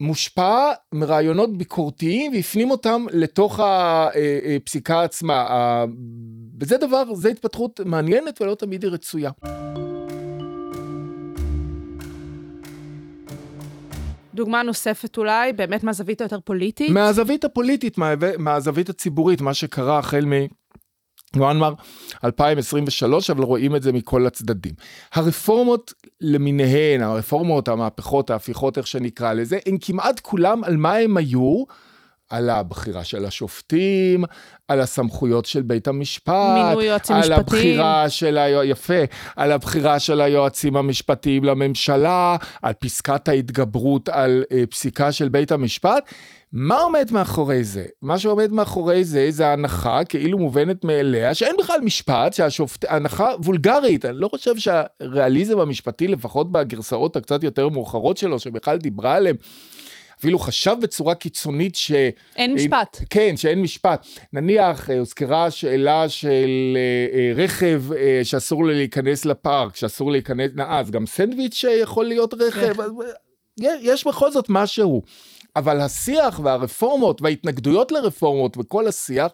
מושפע 0.01 0.71
מרעיונות 0.95 1.59
ביקורתיים 1.59 2.33
והפנים 2.33 2.71
אותם 2.71 3.07
לתוך 3.13 3.61
הפסיקה 3.63 4.95
אה, 4.95 4.99
אה, 4.99 5.05
עצמה. 5.05 5.85
וזה 6.61 6.77
דבר, 6.77 7.15
זו 7.15 7.29
התפתחות 7.29 7.81
מעניינת 7.85 8.43
ולא 8.43 8.55
תמיד 8.55 8.83
היא 8.85 8.93
רצויה. 8.93 9.31
דוגמה 14.35 14.63
נוספת 14.63 15.19
אולי, 15.19 15.53
באמת 15.53 15.85
מהזווית 15.85 16.21
היותר 16.21 16.41
פוליטית? 16.41 16.91
מהזווית 16.91 17.45
הפוליטית, 17.45 17.99
מה, 17.99 18.15
מהזווית 18.39 18.89
הציבורית, 18.89 19.41
מה 19.41 19.55
שקרה 19.55 19.99
החל 19.99 20.25
מ... 20.25 20.33
ינואר 21.37 21.75
2023, 22.25 23.31
אבל 23.31 23.43
רואים 23.43 23.77
את 23.77 23.83
זה 23.83 23.93
מכל 23.93 24.27
הצדדים. 24.27 24.73
הרפורמות 25.13 25.93
למיניהן, 26.21 27.03
הרפורמות, 27.03 27.69
המהפכות, 27.69 28.31
ההפיכות, 28.31 28.79
איך 28.79 28.87
שנקרא 28.87 29.33
לזה, 29.33 29.59
הן 29.67 29.77
כמעט 29.81 30.21
כולם 30.21 30.65
על 30.65 30.77
מה 30.77 30.95
הם 30.95 31.17
היו, 31.17 31.65
על 32.33 32.51
הבחירה 32.51 33.05
של 33.05 33.25
השופטים, 33.25 34.25
על 34.69 34.81
הסמכויות 34.81 35.45
של 35.47 35.63
בית 35.63 35.89
המשפט, 35.89 36.67
מינוי 36.67 36.85
יועצים 36.85 37.17
על 37.17 37.21
משפטיים. 37.23 37.41
הבחירה 37.41 38.09
של 38.11 38.39
היוע... 38.39 38.65
יפה, 38.65 39.03
על 39.37 39.53
הבחירה 39.53 39.99
של 39.99 40.21
היועצים 40.21 40.77
המשפטיים 40.77 41.45
לממשלה, 41.45 42.37
על 42.63 42.73
פסקת 42.73 43.29
ההתגברות 43.29 44.09
על 44.09 44.45
אה, 44.53 44.63
פסיקה 44.71 45.13
של 45.13 45.29
בית 45.29 45.53
המשפט. 45.53 46.05
מה 46.53 46.79
עומד 46.79 47.09
מאחורי 47.13 47.65
זה? 47.65 47.85
מה 48.03 48.19
שעומד 48.19 48.53
מאחורי 48.53 49.05
זה, 49.05 49.27
זה 49.31 49.49
הנחה 49.49 50.05
כאילו 50.05 50.39
מובנת 50.39 50.85
מאליה, 50.85 51.35
שאין 51.35 51.57
בכלל 51.59 51.81
משפט, 51.83 52.33
שהשופט... 52.33 52.85
הנחה 52.89 53.31
וולגרית. 53.45 54.05
אני 54.05 54.17
לא 54.17 54.29
חושב 54.29 54.59
שהריאליזם 54.59 55.61
המשפטי, 55.61 56.09
לפחות 56.09 56.53
בגרסאות 56.53 57.17
הקצת 57.17 57.45
יותר 57.45 57.69
מאוחרות 57.69 58.17
שלו, 58.17 58.39
שבכלל 58.39 58.79
דיברה 58.79 59.15
עליהם, 59.15 59.37
אפילו 60.23 60.39
חשב 60.39 60.77
בצורה 60.81 61.15
קיצונית 61.15 61.75
ש... 61.75 61.93
אין 62.37 62.55
משפט. 62.55 63.01
כן, 63.11 63.37
שאין 63.37 63.63
משפט. 63.63 64.07
נניח, 64.33 64.91
אה, 64.91 64.99
הוזכרה 64.99 65.51
שאלה 65.51 66.09
של 66.09 66.77
אה, 66.77 67.19
אה, 67.19 67.45
רכב 67.45 67.83
אה, 67.93 68.21
שאסור 68.25 68.65
להיכנס 68.65 69.25
לפארק, 69.25 69.77
שאסור 69.77 70.13
להיכנס, 70.13 70.51
אז 70.67 70.91
גם 70.91 71.07
סנדוויץ' 71.07 71.65
אה, 71.65 71.73
יכול 71.73 72.05
להיות 72.05 72.35
רכב, 72.35 72.81
אה, 72.81 72.87
יש 73.81 74.07
בכל 74.07 74.31
זאת 74.31 74.47
משהו. 74.49 75.03
אבל 75.57 75.81
השיח 75.81 76.41
והרפורמות 76.45 77.23
וההתנגדויות 77.23 77.93
לרפורמות 77.93 78.57
וכל 78.59 78.89
השיח, 78.89 79.33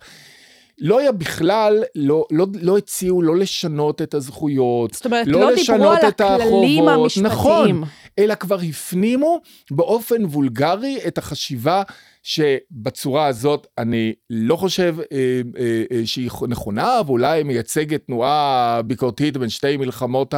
לא 0.80 0.98
היה 0.98 1.12
בכלל, 1.12 1.84
לא, 1.94 2.24
לא, 2.30 2.46
לא 2.60 2.78
הציעו 2.78 3.22
לא 3.22 3.36
לשנות 3.36 4.02
את 4.02 4.14
הזכויות, 4.14 4.94
זאת 4.94 5.06
אומרת, 5.06 5.26
לא, 5.26 5.40
לא 5.40 5.52
לשנות 5.52 5.78
דיברו 5.78 5.90
על 5.90 6.08
את 6.08 6.20
הכללים 6.20 6.88
החובות, 6.88 7.02
המשפטיים. 7.02 7.26
נכון, 7.26 7.84
אלא 8.18 8.34
כבר 8.34 8.58
הפנימו 8.68 9.40
באופן 9.70 10.24
וולגרי 10.24 10.98
את 11.06 11.18
החשיבה 11.18 11.82
שבצורה 12.22 13.26
הזאת 13.26 13.66
אני 13.78 14.12
לא 14.30 14.56
חושב 14.56 14.96
אה, 15.00 15.40
אה, 15.58 15.82
אה, 15.92 16.06
שהיא 16.06 16.30
נכונה, 16.48 17.00
ואולי 17.06 17.42
מייצגת 17.42 18.06
תנועה 18.06 18.80
ביקורתית 18.86 19.36
בין 19.36 19.48
שתי 19.48 19.76
מלחמות 19.76 20.34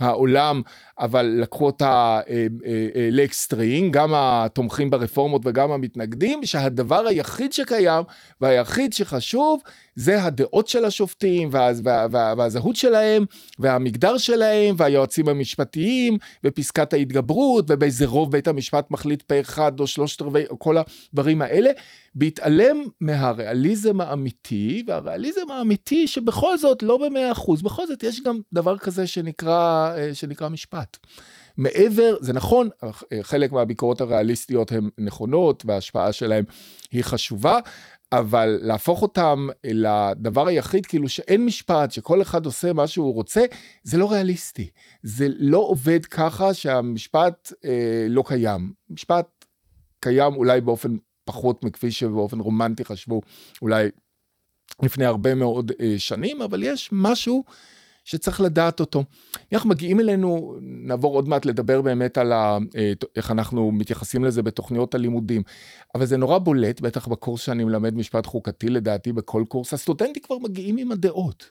העולם, 0.00 0.62
אבל 1.00 1.36
לקחו 1.42 1.66
אותה 1.66 2.20
אה, 2.28 2.46
אה, 2.66 2.88
אה, 2.96 3.08
לאקסטרים, 3.12 3.90
גם 3.90 4.10
התומכים 4.14 4.90
ברפורמות 4.90 5.42
וגם 5.44 5.70
המתנגדים, 5.70 6.44
שהדבר 6.44 7.06
היחיד 7.06 7.52
שקיים 7.52 8.04
והיחיד 8.40 8.92
שחשוב 8.92 9.60
זה 9.94 10.22
הדעות 10.22 10.68
של 10.68 10.84
השופטים 10.84 11.48
וה, 11.52 11.70
וה, 11.84 12.06
וה, 12.10 12.34
והזהות 12.36 12.76
שלהם 12.76 13.24
והמגדר 13.58 14.18
שלהם 14.18 14.74
והיועצים 14.78 15.28
המשפטיים 15.28 16.18
ופסקת 16.44 16.92
ההתגברות 16.92 17.64
ובאיזה 17.68 18.06
רוב 18.06 18.32
בית 18.32 18.48
המשפט 18.48 18.90
מחליט 18.90 19.22
פה 19.22 19.40
אחד 19.40 19.80
או 19.80 19.86
שלושת 19.86 20.22
רבעי 20.22 20.46
או 20.50 20.58
כל 20.58 20.76
הדברים 21.12 21.42
האלה, 21.42 21.70
בהתעלם 22.14 22.84
מהריאליזם 23.00 24.00
האמיתי 24.00 24.84
והריאליזם 24.86 25.50
האמיתי 25.50 26.06
שבכל 26.06 26.58
זאת 26.58 26.82
לא 26.82 26.96
במאה 26.96 27.32
אחוז, 27.32 27.62
בכל 27.62 27.86
זאת 27.86 28.02
יש 28.02 28.22
גם 28.22 28.40
דבר 28.52 28.78
כזה 28.78 29.06
שנקרא, 29.06 29.92
אה, 29.96 30.14
שנקרא 30.14 30.48
משפט. 30.48 30.89
מעבר, 31.56 32.16
זה 32.20 32.32
נכון, 32.32 32.68
חלק 33.22 33.52
מהביקורות 33.52 34.00
הריאליסטיות 34.00 34.72
הן 34.72 34.88
נכונות 34.98 35.62
וההשפעה 35.66 36.12
שלהן 36.12 36.44
היא 36.92 37.04
חשובה, 37.04 37.58
אבל 38.12 38.58
להפוך 38.62 39.02
אותם 39.02 39.48
לדבר 39.64 40.46
היחיד, 40.46 40.86
כאילו 40.86 41.08
שאין 41.08 41.44
משפט, 41.44 41.92
שכל 41.92 42.22
אחד 42.22 42.46
עושה 42.46 42.72
מה 42.72 42.86
שהוא 42.86 43.14
רוצה, 43.14 43.44
זה 43.82 43.98
לא 43.98 44.12
ריאליסטי. 44.12 44.70
זה 45.02 45.26
לא 45.38 45.58
עובד 45.58 46.06
ככה 46.06 46.54
שהמשפט 46.54 47.52
אה, 47.64 48.06
לא 48.08 48.22
קיים. 48.26 48.72
משפט 48.90 49.44
קיים 50.00 50.34
אולי 50.34 50.60
באופן 50.60 50.96
פחות 51.24 51.64
מכפי 51.64 51.90
שבאופן 51.90 52.40
רומנטי 52.40 52.84
חשבו 52.84 53.20
אולי 53.62 53.88
לפני 54.82 55.04
הרבה 55.04 55.34
מאוד 55.34 55.72
אה, 55.80 55.94
שנים, 55.98 56.42
אבל 56.42 56.62
יש 56.62 56.88
משהו 56.92 57.44
שצריך 58.10 58.40
לדעת 58.40 58.80
אותו. 58.80 59.04
איך 59.52 59.66
מגיעים 59.66 60.00
אלינו, 60.00 60.56
נעבור 60.60 61.14
עוד 61.14 61.28
מעט 61.28 61.46
לדבר 61.46 61.82
באמת 61.82 62.18
על 62.18 62.32
ה, 62.32 62.58
אה, 62.76 62.92
איך 63.16 63.30
אנחנו 63.30 63.72
מתייחסים 63.72 64.24
לזה 64.24 64.42
בתוכניות 64.42 64.94
הלימודים, 64.94 65.42
אבל 65.94 66.06
זה 66.06 66.16
נורא 66.16 66.38
בולט, 66.38 66.80
בטח 66.80 67.08
בקורס 67.08 67.40
שאני 67.40 67.64
מלמד 67.64 67.94
משפט 67.94 68.26
חוקתי 68.26 68.68
לדעתי 68.68 69.12
בכל 69.12 69.44
קורס, 69.48 69.72
הסטודנטים 69.72 70.22
כבר 70.22 70.38
מגיעים 70.38 70.76
עם 70.76 70.92
הדעות. 70.92 71.50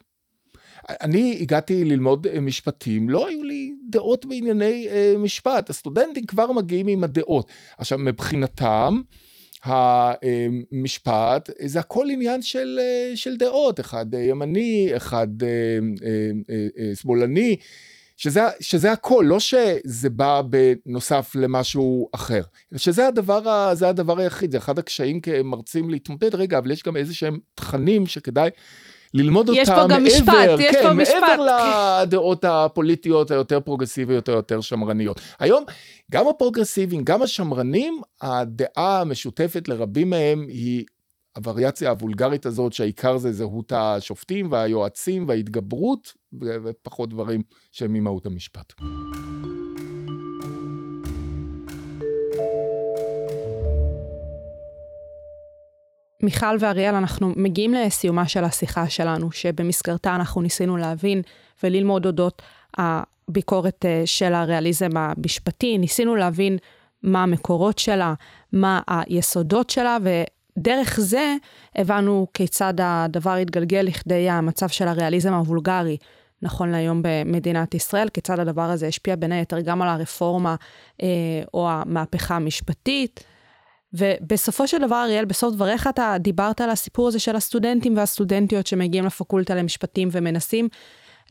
אני 0.90 1.38
הגעתי 1.42 1.86
ללמוד 1.86 2.28
אה, 2.28 2.40
משפטים, 2.40 3.10
לא 3.10 3.28
היו 3.28 3.44
לי 3.44 3.74
דעות 3.90 4.26
בענייני 4.26 4.88
אה, 4.90 5.14
משפט, 5.18 5.70
הסטודנטים 5.70 6.26
כבר 6.26 6.52
מגיעים 6.52 6.88
עם 6.88 7.04
הדעות. 7.04 7.48
עכשיו, 7.78 7.98
מבחינתם, 7.98 9.02
המשפט 9.64 11.50
זה 11.66 11.80
הכל 11.80 12.08
עניין 12.12 12.42
של, 12.42 12.80
של 13.16 13.38
דעות, 13.38 13.80
אחד 13.80 14.06
ימני, 14.14 14.90
אחד 14.96 15.28
שמאלני, 16.96 17.56
שזה, 18.20 18.42
שזה 18.60 18.92
הכל, 18.92 19.26
לא 19.28 19.40
שזה 19.40 20.10
בא 20.10 20.42
בנוסף 20.50 21.36
למשהו 21.36 22.10
אחר, 22.12 22.42
שזה 22.76 23.08
הדבר, 23.08 23.74
זה 23.76 23.90
הדבר 23.90 24.20
היחיד, 24.20 24.52
זה 24.52 24.58
אחד 24.58 24.80
הקשיים 24.80 25.22
כמרצים 25.22 25.90
להתמודד, 25.90 26.36
רגע, 26.36 26.58
אבל 26.58 26.72
יש 26.72 26.84
גם 26.84 26.98
איזה 26.98 27.14
שהם 27.14 27.40
תכנים 27.56 28.08
שכדאי 28.08 28.50
ללמוד 29.14 29.50
יש 29.54 29.70
אותם 29.70 29.82
פה 29.82 29.88
גם 29.88 30.04
מעבר, 30.04 30.16
משפט, 30.16 30.60
יש 30.60 30.76
כן, 30.76 30.84
פה 30.84 30.94
משפט. 30.94 31.16
מעבר 31.22 31.46
לדעות 32.04 32.46
הפוליטיות 32.46 33.32
היותר 33.32 33.60
פרוגרסיביות 33.60 34.30
או 34.30 34.34
יותר 34.34 34.62
שמרניות. 34.62 35.22
היום, 35.40 35.64
גם 36.12 36.28
הפרוגרסיביים, 36.28 37.04
גם 37.04 37.22
השמרנים, 37.22 38.02
הדעה 38.22 39.02
המשותפת 39.02 39.68
לרבים 39.68 40.10
מהם 40.10 40.46
היא 40.48 40.86
הווריאציה 41.38 41.90
הוולגרית 41.90 42.46
הזאת, 42.46 42.74
שהעיקר 42.74 43.18
זה 43.18 43.32
זהות 43.32 43.74
השופטים 43.76 44.52
והיועצים 44.52 45.28
וההתגברות, 45.28 46.14
ופחות 46.42 47.10
דברים 47.10 47.42
שהם 47.72 47.94
ממהות 47.94 48.26
המשפט. 48.26 48.74
מיכל 56.24 56.58
ואריאל, 56.60 56.96
אנחנו 56.96 57.34
מגיעים 57.36 57.74
לסיומה 57.74 58.28
של 58.28 58.44
השיחה 58.44 58.90
שלנו, 58.90 59.32
שבמסגרתה 59.32 60.16
אנחנו 60.16 60.42
ניסינו 60.42 60.78
להבין 60.78 61.22
וללמוד 61.64 62.06
אודות 62.06 62.42
הביקורת 62.78 63.86
אה, 63.86 64.02
של 64.06 64.34
הריאליזם 64.34 64.98
המשפטי, 64.98 65.78
ניסינו 65.78 66.16
להבין 66.16 66.58
מה 67.04 67.24
המקורות 67.24 67.80
שלה, 67.80 68.14
מה 68.54 68.82
היסודות 68.88 69.70
שלה, 69.70 69.98
ודרך 70.04 71.00
זה 71.00 71.36
הבנו 71.76 72.28
כיצד 72.34 72.74
הדבר 72.82 73.34
התגלגל 73.34 73.82
לכדי 73.82 74.30
המצב 74.30 74.68
של 74.68 74.88
הריאליזם 74.88 75.34
הוולגרי. 75.34 75.98
נכון 76.42 76.70
להיום 76.70 77.02
במדינת 77.04 77.76
ישראל, 77.76 78.10
כיצד 78.10 78.40
הדבר 78.40 78.62
הזה 78.62 78.88
השפיע 78.88 79.16
בין 79.16 79.32
היתר 79.32 79.60
גם 79.60 79.82
על 79.82 79.88
הרפורמה 79.88 80.56
אה, 81.04 81.08
או 81.54 81.70
המהפכה 81.70 82.36
המשפטית. 82.36 83.24
ובסופו 83.94 84.68
של 84.68 84.78
דבר, 84.78 85.04
אריאל, 85.04 85.26
בסוף 85.26 85.54
דבריך 85.54 85.88
אתה 85.88 86.16
דיברת 86.20 86.62
על 86.62 86.70
הסיפור 86.70 87.08
הזה 87.08 87.20
של 87.20 87.36
הסטודנטים 87.36 87.98
והסטודנטיות 87.98 88.68
שמגיעים 88.68 89.06
לפקולטה 89.06 89.56
למשפטים 89.56 90.10
ומנסים 90.12 90.70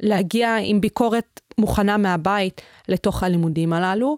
להגיע 0.00 0.56
עם 0.62 0.80
ביקורת 0.80 1.40
מוכנה 1.58 1.96
מהבית 1.96 2.60
לתוך 2.88 3.22
הלימודים 3.22 3.72
הללו. 3.72 4.16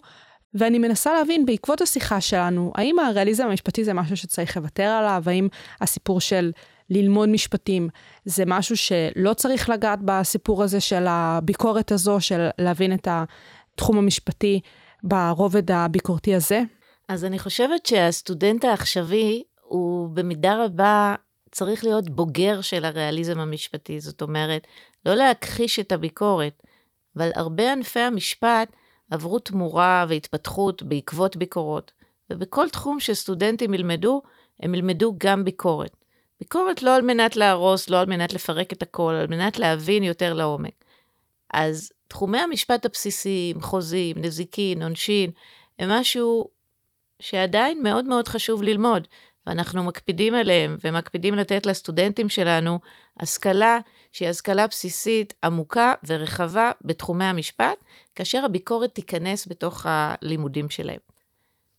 ואני 0.55 0.79
מנסה 0.79 1.12
להבין, 1.12 1.46
בעקבות 1.46 1.81
השיחה 1.81 2.20
שלנו, 2.20 2.72
האם 2.74 2.98
הריאליזם 2.98 3.46
המשפטי 3.46 3.85
זה 3.85 3.94
משהו 3.94 4.16
שצריך 4.16 4.57
לוותר 4.57 4.83
עליו? 4.83 5.22
האם 5.26 5.48
הסיפור 5.81 6.20
של 6.20 6.53
ללמוד 6.90 7.29
משפטים 7.29 7.88
זה 8.24 8.44
משהו 8.46 8.76
שלא 8.76 9.35
צריך 9.35 9.68
לגעת 9.68 9.98
בסיפור 10.05 10.62
הזה 10.62 10.81
של 10.81 11.05
הביקורת 11.09 11.92
הזו, 11.92 12.20
של 12.20 12.48
להבין 12.59 12.94
את 12.94 13.09
התחום 13.11 13.98
המשפטי 13.98 14.61
ברובד 15.03 15.70
הביקורתי 15.70 16.35
הזה? 16.35 16.62
אז 17.11 17.25
אני 17.25 17.38
חושבת 17.38 17.87
שהסטודנט 17.87 18.64
העכשווי 18.64 19.42
הוא 19.62 20.09
במידה 20.09 20.64
רבה 20.64 21.14
צריך 21.51 21.85
להיות 21.85 22.11
בוגר 22.11 22.61
של 22.61 22.85
הריאליזם 22.85 23.40
המשפטי, 23.40 24.01
זאת 24.01 24.23
אומרת, 24.23 24.66
לא 25.07 25.14
להכחיש 25.14 25.79
את 25.79 25.92
הביקורת, 25.92 26.62
אבל 27.16 27.31
הרבה 27.35 27.73
ענפי 27.73 28.01
המשפט 28.01 28.73
עברו 29.11 29.38
תמורה 29.38 30.07
והתפתחות 30.09 30.83
בעקבות 30.83 31.37
ביקורות, 31.37 31.92
ובכל 32.31 32.68
תחום 32.68 33.01
שסטודנטים 33.01 33.75
ילמדו, 33.75 34.23
הם 34.61 34.75
ילמדו 34.75 35.14
גם 35.18 35.44
ביקורת. 35.44 35.96
ביקורת 36.40 36.83
לא 36.83 36.96
על 36.96 37.03
מנת 37.03 37.37
להרוס, 37.37 37.90
לא 37.90 38.01
על 38.01 38.07
מנת 38.07 38.33
לפרק 38.33 38.73
את 38.73 38.83
הכל, 38.83 39.14
על 39.14 39.27
מנת 39.27 39.59
להבין 39.59 40.03
יותר 40.03 40.35
לעומק. 40.35 40.85
אז 41.55 41.92
תחומי 42.09 42.38
המשפט 42.38 42.87
הבסיסיים, 42.87 43.61
חוזים, 43.61 44.16
נזיקין, 44.18 44.83
עונשין, 44.83 45.31
הם 45.79 45.90
משהו 45.90 46.60
שעדיין 47.20 47.83
מאוד 47.83 48.04
מאוד 48.04 48.28
חשוב 48.28 48.62
ללמוד, 48.62 49.09
ואנחנו 49.46 49.85
מקפידים 49.85 50.35
עליהם 50.35 50.76
ומקפידים 50.85 51.35
לתת 51.35 51.66
לסטודנטים 51.66 52.28
שלנו 52.28 52.78
השכלה 53.20 53.78
שהיא 54.12 54.28
השכלה 54.28 54.66
בסיסית 54.66 55.35
עמוקה 55.44 55.94
ורחבה 56.06 56.72
בתחומי 56.83 57.24
המשפט, 57.24 57.78
כאשר 58.14 58.44
הביקורת 58.44 58.94
תיכנס 58.94 59.48
בתוך 59.48 59.87
הלימודים 59.88 60.70
שלהם. 60.70 60.98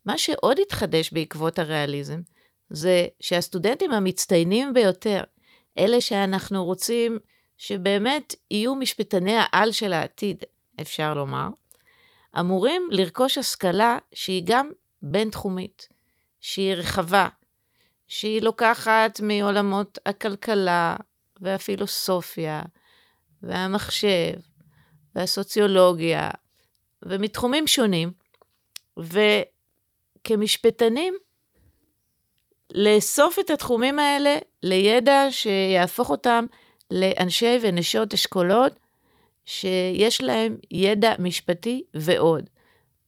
מה 0.05 0.17
שעוד 0.17 0.59
התחדש 0.59 1.13
בעקבות 1.13 1.59
הריאליזם, 1.59 2.21
זה 2.69 3.07
שהסטודנטים 3.19 3.91
המצטיינים 3.91 4.73
ביותר, 4.73 5.23
אלה 5.77 6.01
שאנחנו 6.01 6.65
רוצים 6.65 7.19
שבאמת 7.57 8.35
יהיו 8.51 8.75
משפטני 8.75 9.35
העל 9.37 9.71
של 9.71 9.93
העתיד, 9.93 10.43
אפשר 10.81 11.13
לומר, 11.13 11.47
אמורים 12.39 12.87
לרכוש 12.91 13.37
השכלה 13.37 13.97
שהיא 14.13 14.43
גם 14.45 14.69
בין-תחומית, 15.01 15.87
שהיא 16.39 16.73
רחבה, 16.73 17.27
שהיא 18.07 18.41
לוקחת 18.41 19.19
מעולמות 19.23 19.99
הכלכלה 20.05 20.95
והפילוסופיה 21.41 22.61
והמחשב 23.43 24.33
והסוציולוגיה 25.15 26.29
ומתחומים 27.03 27.67
שונים, 27.67 28.11
וכמשפטנים, 28.97 31.13
לאסוף 32.73 33.39
את 33.39 33.49
התחומים 33.49 33.99
האלה 33.99 34.37
לידע 34.63 35.27
שיהפוך 35.31 36.09
אותם 36.09 36.45
לאנשי 36.91 37.57
ונשות 37.61 38.13
אשכולות 38.13 38.73
שיש 39.45 40.21
להם 40.21 40.57
ידע 40.71 41.13
משפטי 41.19 41.83
ועוד. 41.93 42.49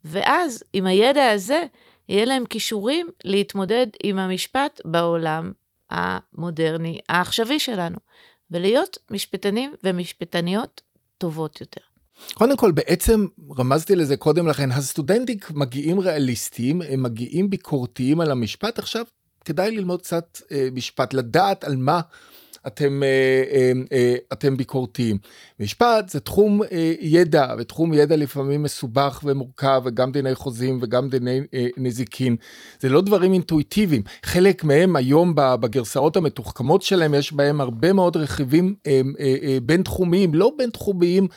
ואז 0.04 0.64
עם 0.74 0.86
הידע 0.86 1.30
הזה, 1.30 1.64
יהיה 2.10 2.26
להם 2.26 2.46
כישורים 2.46 3.08
להתמודד 3.24 3.88
עם 4.04 4.20
המשפט 4.20 4.82
בעולם 4.86 5.52
המודרני, 5.90 7.00
העכשווי 7.10 7.60
שלנו, 7.60 7.98
ולהיות 8.52 8.98
משפטנים 9.12 9.74
ומשפטניות 9.84 10.82
טובות 11.18 11.62
יותר. 11.62 11.82
קודם 12.34 12.58
כל, 12.58 12.72
בעצם 12.72 13.26
רמזתי 13.60 13.96
לזה 13.96 14.18
קודם 14.18 14.48
לכן, 14.48 14.72
הסטודנטים 14.72 15.38
מגיעים 15.54 16.00
ריאליסטיים, 16.00 16.82
הם 16.82 17.04
מגיעים 17.04 17.50
ביקורתיים 17.50 18.22
על 18.22 18.32
המשפט. 18.32 18.80
עכשיו, 18.80 19.06
כדאי 19.46 19.72
ללמוד 19.72 20.02
קצת 20.02 20.38
אה, 20.52 20.68
משפט, 20.72 21.14
לדעת 21.14 21.64
על 21.64 21.76
מה 21.76 22.02
אתם, 22.68 23.04
אה, 23.04 23.44
אה, 23.52 23.72
אה, 23.92 24.16
אתם 24.34 24.58
ביקורתיים. 24.58 25.18
משפט 25.60 26.10
זה 26.10 26.20
תחום 26.20 26.62
ידע, 27.02 27.48
ותחום 27.58 27.94
ידע 27.94 28.16
לפעמים 28.16 28.64
מסובך 28.64 29.22
ומורכב, 29.24 29.82
וגם 29.86 30.12
דיני 30.12 30.36
חוזים 30.36 30.80
וגם 30.82 31.10
דיני 31.10 31.40
נזיקין. 31.78 32.36
זה 32.80 32.90
לא 32.90 33.02
דברים 33.02 33.34
אינטואיטיביים. 33.34 34.02
חלק 34.24 34.64
מהם 34.64 34.96
היום 34.96 35.34
בגרסאות 35.36 36.18
המתוחכמות 36.18 36.82
שלהם, 36.82 37.14
יש 37.14 37.34
בהם 37.34 37.62
הרבה 37.62 37.94
מאוד 37.94 38.18
רכיבים 38.18 38.76
בין 39.64 39.84
תחומיים, 39.84 40.34
לא 40.34 40.52
בין 40.58 40.70
תחומיים 40.70 41.28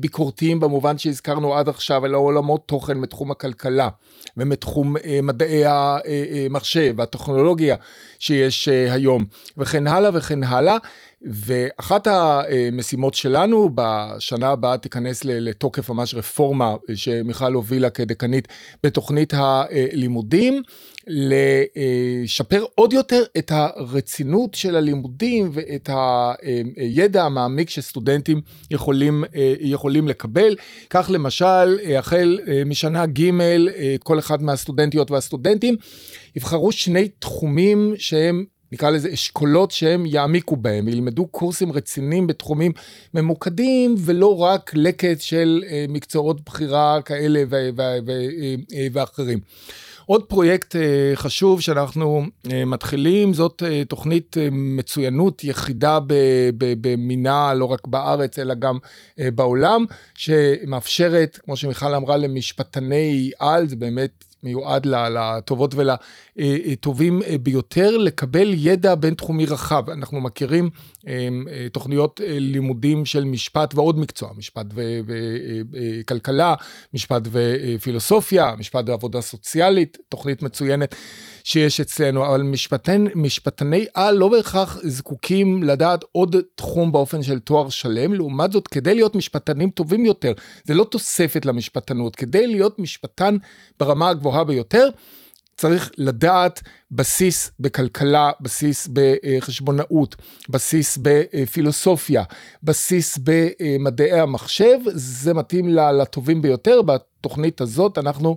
ביקורתיים 0.00 0.60
במובן 0.60 0.98
שהזכרנו 0.98 1.54
עד 1.54 1.68
עכשיו, 1.68 2.06
אלא 2.06 2.18
עולמות 2.18 2.62
תוכן 2.66 2.98
מתחום 2.98 3.30
הכלכלה 3.30 3.88
ומתחום 4.36 4.96
מדעי 5.22 5.62
המחשב 5.66 6.94
והטכנולוגיה 6.96 7.76
שיש 8.18 8.68
היום, 8.68 9.24
וכן 9.56 9.86
הלאה 9.86 10.10
וכן 10.14 10.42
הלאה. 10.42 10.71
הלאה. 10.72 10.78
ואחת 11.24 12.06
המשימות 12.06 13.14
שלנו 13.14 13.70
בשנה 13.74 14.48
הבאה 14.48 14.78
תיכנס 14.78 15.24
לתוקף 15.24 15.90
ממש 15.90 16.14
רפורמה 16.14 16.74
שמיכל 16.94 17.52
הובילה 17.52 17.90
כדקנית 17.90 18.48
בתוכנית 18.84 19.32
הלימודים, 19.36 20.62
לשפר 21.06 22.64
עוד 22.74 22.92
יותר 22.92 23.22
את 23.38 23.52
הרצינות 23.54 24.54
של 24.54 24.76
הלימודים 24.76 25.50
ואת 25.52 25.90
הידע 26.76 27.24
המעמיק 27.24 27.70
שסטודנטים 27.70 28.40
יכולים, 28.70 29.24
יכולים 29.60 30.08
לקבל. 30.08 30.56
כך 30.90 31.10
למשל, 31.12 31.78
החל 31.98 32.38
משנה 32.66 33.06
ג' 33.06 33.30
כל 34.02 34.18
אחד 34.18 34.42
מהסטודנטיות 34.42 35.10
והסטודנטים 35.10 35.76
יבחרו 36.36 36.72
שני 36.72 37.08
תחומים 37.08 37.94
שהם 37.96 38.44
נקרא 38.72 38.90
לזה 38.90 39.12
אשכולות 39.12 39.70
שהם 39.70 40.06
יעמיקו 40.06 40.56
בהם, 40.56 40.88
ילמדו 40.88 41.26
קורסים 41.26 41.72
רציניים 41.72 42.26
בתחומים 42.26 42.72
ממוקדים, 43.14 43.94
ולא 43.98 44.38
רק 44.38 44.70
לקט 44.74 45.20
של 45.20 45.64
אה, 45.70 45.84
מקצועות 45.88 46.40
בחירה 46.44 47.02
כאלה 47.02 47.44
אה, 47.52 48.86
ואחרים. 48.92 49.38
עוד 50.06 50.22
פרויקט 50.24 50.76
אה, 50.76 51.12
חשוב 51.14 51.60
שאנחנו 51.60 52.24
מתחילים, 52.66 53.34
זאת 53.34 53.62
תוכנית 53.88 54.36
מצוינות 54.52 55.44
יחידה 55.44 55.98
במינה, 56.56 57.54
לא 57.54 57.64
רק 57.64 57.86
בארץ, 57.86 58.38
אלא 58.38 58.54
גם 58.54 58.78
בעולם, 59.18 59.84
שמאפשרת, 60.14 61.38
כמו 61.44 61.56
שמיכל 61.56 61.94
אמרה, 61.94 62.16
למשפטני 62.16 63.30
על, 63.38 63.68
זה 63.68 63.76
באמת 63.76 64.24
מיועד 64.42 64.86
לטובות 64.86 65.74
ולטובים 65.74 67.22
אה, 67.22 67.38
ביותר, 67.38 67.96
לקבל 67.96 68.50
ידע 68.54 68.94
בינתחומי 68.94 69.46
רחב. 69.46 69.90
אנחנו 69.90 70.20
מכירים 70.20 70.70
אה, 71.06 71.28
אה, 71.50 71.66
תוכניות 71.72 72.20
לימודים 72.24 73.04
של 73.04 73.24
משפט 73.24 73.74
ועוד 73.74 73.98
מקצוע, 73.98 74.30
משפט 74.36 74.66
וכלכלה, 76.04 76.54
משפט 76.94 77.22
ופילוסופיה, 77.30 78.54
משפט 78.58 78.88
ועבודה 78.88 79.20
סוציאלית, 79.20 79.98
תוכנית 80.08 80.42
מצוינת. 80.42 80.94
שיש 81.44 81.80
אצלנו, 81.80 82.26
אבל 82.26 82.42
משפטן, 82.42 83.04
משפטני 83.14 83.86
על 83.94 84.16
לא 84.16 84.28
בהכרח 84.28 84.78
זקוקים 84.82 85.62
לדעת 85.62 86.04
עוד 86.12 86.36
תחום 86.54 86.92
באופן 86.92 87.22
של 87.22 87.38
תואר 87.38 87.68
שלם, 87.68 88.14
לעומת 88.14 88.52
זאת, 88.52 88.68
כדי 88.68 88.94
להיות 88.94 89.14
משפטנים 89.14 89.70
טובים 89.70 90.04
יותר, 90.04 90.32
זה 90.64 90.74
לא 90.74 90.84
תוספת 90.84 91.46
למשפטנות, 91.46 92.16
כדי 92.16 92.46
להיות 92.46 92.78
משפטן 92.78 93.36
ברמה 93.80 94.08
הגבוהה 94.08 94.31
ביותר, 94.40 94.88
צריך 95.56 95.90
לדעת 95.98 96.60
בסיס 96.90 97.50
בכלכלה, 97.60 98.30
בסיס 98.40 98.88
בחשבונאות, 98.92 100.16
בסיס 100.48 100.98
בפילוסופיה, 101.02 102.22
בסיס 102.62 103.18
במדעי 103.24 104.20
המחשב, 104.20 104.78
זה 104.94 105.34
מתאים 105.34 105.68
לטובים 105.68 106.42
ביותר. 106.42 106.80
בתוכנית 106.82 107.60
הזאת 107.60 107.98
אנחנו 107.98 108.36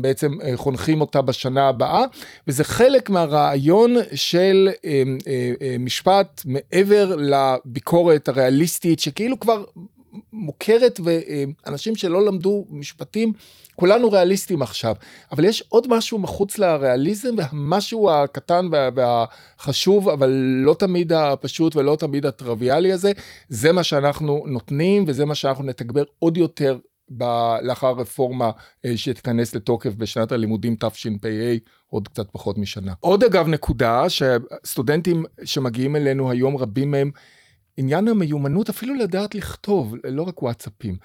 בעצם 0.00 0.40
אה, 0.42 0.56
חונכים 0.56 1.00
אותה 1.00 1.22
בשנה 1.22 1.68
הבאה, 1.68 2.04
וזה 2.48 2.64
חלק 2.64 3.10
מהרעיון 3.10 3.96
של 4.14 4.68
אה, 4.84 5.02
אה, 5.62 5.76
משפט 5.78 6.42
מעבר 6.44 7.16
לביקורת 7.16 8.28
הריאליסטית, 8.28 9.00
שכאילו 9.00 9.40
כבר 9.40 9.64
מוכרת, 10.32 11.00
ואנשים 11.04 11.96
שלא 11.96 12.24
למדו 12.26 12.66
משפטים, 12.70 13.32
כולנו 13.74 14.10
ריאליסטים 14.10 14.62
עכשיו, 14.62 14.94
אבל 15.32 15.44
יש 15.44 15.64
עוד 15.68 15.86
משהו 15.88 16.18
מחוץ 16.18 16.58
לריאליזם, 16.58 17.34
והמשהו 17.36 18.10
הקטן 18.10 18.68
והחשוב, 18.94 20.08
אבל 20.08 20.30
לא 20.64 20.74
תמיד 20.74 21.12
הפשוט 21.12 21.76
ולא 21.76 21.96
תמיד 21.96 22.26
הטרוויאלי 22.26 22.92
הזה, 22.92 23.12
זה 23.48 23.72
מה 23.72 23.82
שאנחנו 23.82 24.44
נותנים, 24.46 25.04
וזה 25.06 25.24
מה 25.24 25.34
שאנחנו 25.34 25.64
נתגבר 25.64 26.04
עוד 26.18 26.36
יותר 26.36 26.78
ב- 27.16 27.56
לאחר 27.62 27.86
הרפורמה 27.86 28.50
אה, 28.84 28.96
שתיכנס 28.96 29.54
לתוקף 29.54 29.94
בשנת 29.94 30.32
הלימודים 30.32 30.76
תשפ"ה, 30.76 31.28
עוד 31.86 32.08
קצת 32.08 32.26
פחות 32.32 32.58
משנה. 32.58 32.92
עוד 33.00 33.24
אגב 33.24 33.48
נקודה, 33.48 34.04
שסטודנטים 34.08 35.24
שמגיעים 35.44 35.96
אלינו 35.96 36.30
היום, 36.30 36.56
רבים 36.56 36.90
מהם, 36.90 37.10
עניין 37.76 38.08
המיומנות 38.08 38.68
אפילו 38.68 38.94
לדעת 38.94 39.34
לכתוב, 39.34 39.94
לא 40.04 40.22
רק 40.22 40.42
וואטסאפים. 40.42 40.96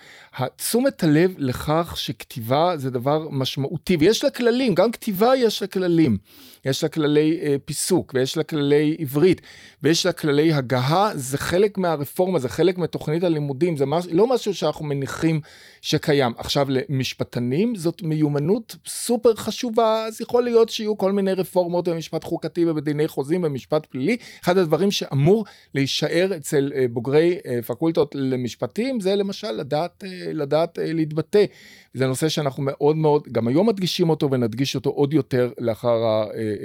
תשומת 0.56 1.04
הלב 1.04 1.34
לכך 1.38 1.93
שכתיבה 1.97 2.78
זה 2.78 2.89
דבר 2.89 3.28
משמעותי, 3.32 3.97
ויש 3.99 4.23
לה 4.23 4.30
כללים, 4.30 4.75
גם 4.75 4.91
כתיבה 4.91 5.36
יש 5.36 5.62
לה 5.62 5.67
כללים. 5.67 6.17
יש 6.65 6.84
לה 6.84 6.89
כללי 6.89 7.39
אה, 7.41 7.56
פיסוק, 7.65 8.12
ויש 8.15 8.38
לה 8.38 8.43
כללי 8.43 8.95
עברית, 8.99 9.41
ויש 9.84 10.06
לה 10.06 10.12
כללי 10.12 10.54
הגהה, 10.54 11.12
זה 11.15 11.38
חלק 11.38 11.78
מהרפורמה, 11.78 12.39
זה 12.39 12.49
חלק 12.49 12.78
מתוכנית 12.78 13.23
הלימודים, 13.23 13.78
זה 13.78 13.86
מש, 13.86 14.06
לא 14.12 14.28
משהו 14.28 14.54
שאנחנו 14.54 14.86
מניחים 14.86 15.41
שקיים. 15.82 16.32
עכשיו, 16.38 16.67
למשפטנים 16.69 17.75
זאת 17.75 18.01
מיומנות 18.01 18.75
סופר 18.88 19.36
חשובה, 19.36 20.06
אז 20.06 20.21
יכול 20.21 20.43
להיות 20.43 20.69
שיהיו 20.69 20.97
כל 20.97 21.12
מיני 21.12 21.34
רפורמות 21.34 21.88
במשפט 21.88 22.23
חוקתי 22.23 22.65
ובדיני 22.65 23.08
חוזים 23.08 23.41
במשפט 23.41 23.86
פלילי. 23.86 24.17
אחד 24.43 24.58
הדברים 24.58 24.91
שאמור 24.91 25.45
להישאר 25.75 26.32
אצל 26.38 26.55
אה, 26.56 26.88
בוגרי 26.89 27.39
אה, 27.46 27.62
פקולטות 27.62 28.15
למשפטים, 28.15 29.00
זה 29.00 29.15
למשל 29.15 29.52
לדעת, 29.52 30.04
אה, 30.04 30.34
לדעת 30.34 30.80
להתבטא. 30.82 31.46
זה 31.94 32.08
נושא 32.08 32.30
שאנחנו 32.30 32.63
מאוד 32.65 32.96
מאוד, 32.96 33.24
גם 33.32 33.48
היום 33.48 33.70
מדגישים 33.70 34.10
אותו 34.10 34.32
ונדגיש 34.32 34.76
אותו 34.76 34.89
עוד 34.89 35.13
יותר 35.13 35.52
לאחר 35.60 36.04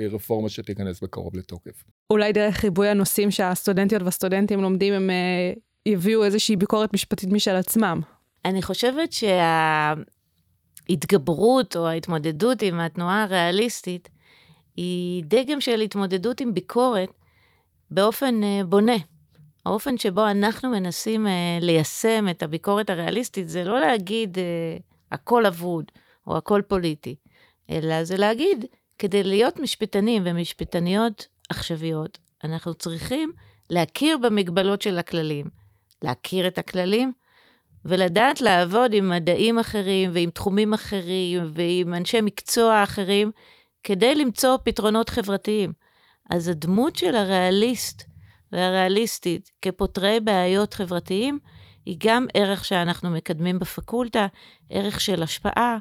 הרפורמה 0.06 0.48
שתיכנס 0.48 1.00
בקרוב 1.00 1.36
לתוקף. 1.36 1.84
אולי 2.10 2.32
דרך 2.32 2.64
ריבוי 2.64 2.88
הנושאים 2.88 3.30
שהסטודנטיות 3.30 4.02
והסטודנטים 4.02 4.60
לומדים, 4.62 4.92
הם 4.92 5.10
יביאו 5.86 6.24
איזושהי 6.24 6.56
ביקורת 6.56 6.94
משפטית 6.94 7.32
משל 7.32 7.56
עצמם. 7.56 8.00
אני 8.44 8.62
חושבת 8.62 9.12
שההתגברות 10.88 11.76
או 11.76 11.88
ההתמודדות 11.88 12.62
עם 12.62 12.80
התנועה 12.80 13.22
הריאליסטית 13.22 14.08
היא 14.76 15.24
דגם 15.26 15.60
של 15.60 15.80
התמודדות 15.80 16.40
עם 16.40 16.54
ביקורת 16.54 17.10
באופן 17.90 18.40
בונה. 18.68 18.96
האופן 19.66 19.98
שבו 19.98 20.26
אנחנו 20.30 20.70
מנסים 20.70 21.26
uh, 21.26 21.30
ליישם 21.60 22.26
את 22.30 22.42
הביקורת 22.42 22.90
הריאליסטית 22.90 23.48
זה 23.48 23.64
לא 23.64 23.80
להגיד 23.80 24.38
uh, 24.38 24.82
הכל 25.12 25.46
אבוד 25.46 25.84
או 26.26 26.36
הכל 26.36 26.62
פוליטי, 26.68 27.16
אלא 27.70 28.04
זה 28.04 28.16
להגיד 28.16 28.64
כדי 28.98 29.22
להיות 29.22 29.58
משפטנים 29.58 30.22
ומשפטניות 30.26 31.26
עכשוויות, 31.48 32.18
אנחנו 32.44 32.74
צריכים 32.74 33.32
להכיר 33.70 34.18
במגבלות 34.18 34.82
של 34.82 34.98
הכללים, 34.98 35.46
להכיר 36.02 36.46
את 36.46 36.58
הכללים 36.58 37.12
ולדעת 37.84 38.40
לעבוד 38.40 38.92
עם 38.94 39.08
מדעים 39.08 39.58
אחרים 39.58 40.10
ועם 40.14 40.30
תחומים 40.30 40.74
אחרים 40.74 41.50
ועם 41.54 41.94
אנשי 41.94 42.20
מקצוע 42.20 42.82
אחרים 42.82 43.30
כדי 43.84 44.14
למצוא 44.14 44.56
פתרונות 44.64 45.08
חברתיים. 45.08 45.72
אז 46.30 46.48
הדמות 46.48 46.96
של 46.96 47.14
הריאליסט 47.14 48.09
והריאליסטית 48.52 49.50
כפותרי 49.62 50.20
בעיות 50.20 50.74
חברתיים 50.74 51.38
היא 51.86 51.96
גם 51.98 52.26
ערך 52.34 52.64
שאנחנו 52.64 53.10
מקדמים 53.10 53.58
בפקולטה, 53.58 54.26
ערך 54.70 55.00
של 55.00 55.22
השפעה, 55.22 55.78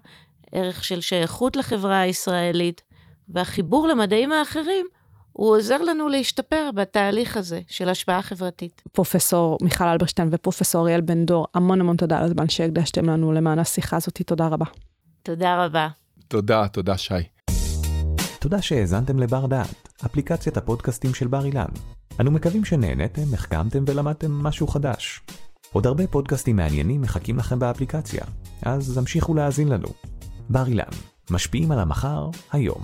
ערך 0.52 0.84
של 0.84 1.02
שייכות 1.02 1.56
לחברה 1.56 2.00
הישראלית, 2.00 2.82
והחיבור 3.30 3.88
למדעים 3.88 4.32
האחרים 4.32 4.86
הוא 5.32 5.56
עוזר 5.56 5.82
לנו 5.82 6.10
להשתפר 6.10 6.70
בתהליך 6.76 7.38
הזה 7.38 7.62
של 7.68 7.90
השפעה 7.90 8.22
חברתית. 8.22 8.82
פרופסור 8.92 9.58
מיכל 9.62 9.84
אלברשטיין 9.84 10.30
ופרופסור 10.32 10.82
אריאל 10.82 11.02
בן 11.02 11.26
דור, 11.26 11.48
המון 11.54 11.82
המון 11.82 11.98
תודה 11.98 12.18
על 12.18 12.24
הזמן 12.24 12.50
שהקדשתם 12.50 13.10
לנו 13.10 13.32
למען 13.32 13.60
השיחה 13.60 13.98
הזאת, 13.98 14.22
תודה 14.22 14.48
רבה. 14.48 14.66
תודה 15.24 15.66
רבה. 15.66 15.88
תודה, 16.28 16.68
תודה 16.68 16.98
שי. 16.98 17.14
תודה 18.40 18.62
שהאזנתם 18.62 19.20
לבר 19.20 19.46
דעת, 19.46 19.90
אפליקציית 20.06 20.58
הפודקאסטים 20.58 21.14
של 21.14 21.28
בר 21.28 21.46
אילן. 21.46 21.99
אנו 22.20 22.32
מקווים 22.32 22.66
שנהנתם, 22.66 23.34
החכמתם 23.34 23.84
ולמדתם 23.88 24.32
משהו 24.32 24.68
חדש. 24.68 25.22
עוד 25.74 25.88
הרבה 25.88 26.08
פודקאסטים 26.08 26.56
מעניינים 26.56 27.02
מחכים 27.02 27.38
לכם 27.38 27.60
באפליקציה, 27.60 28.26
אז 28.62 28.98
המשיכו 28.98 29.34
להאזין 29.34 29.68
לנו. 29.68 29.88
בר 30.50 30.68
אילן, 30.68 30.84
משפיעים 31.32 31.72
על 31.72 31.80
המחר, 31.80 32.30
היום. 32.52 32.84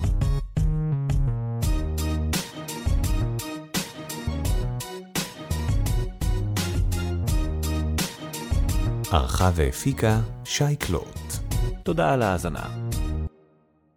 ערכה 9.12 9.50
והפיקה 9.54 10.20
שי 10.44 10.76
קלוט. 10.76 11.32
תודה 11.82 12.12
על 12.12 12.22
ההאזנה. 12.22 12.95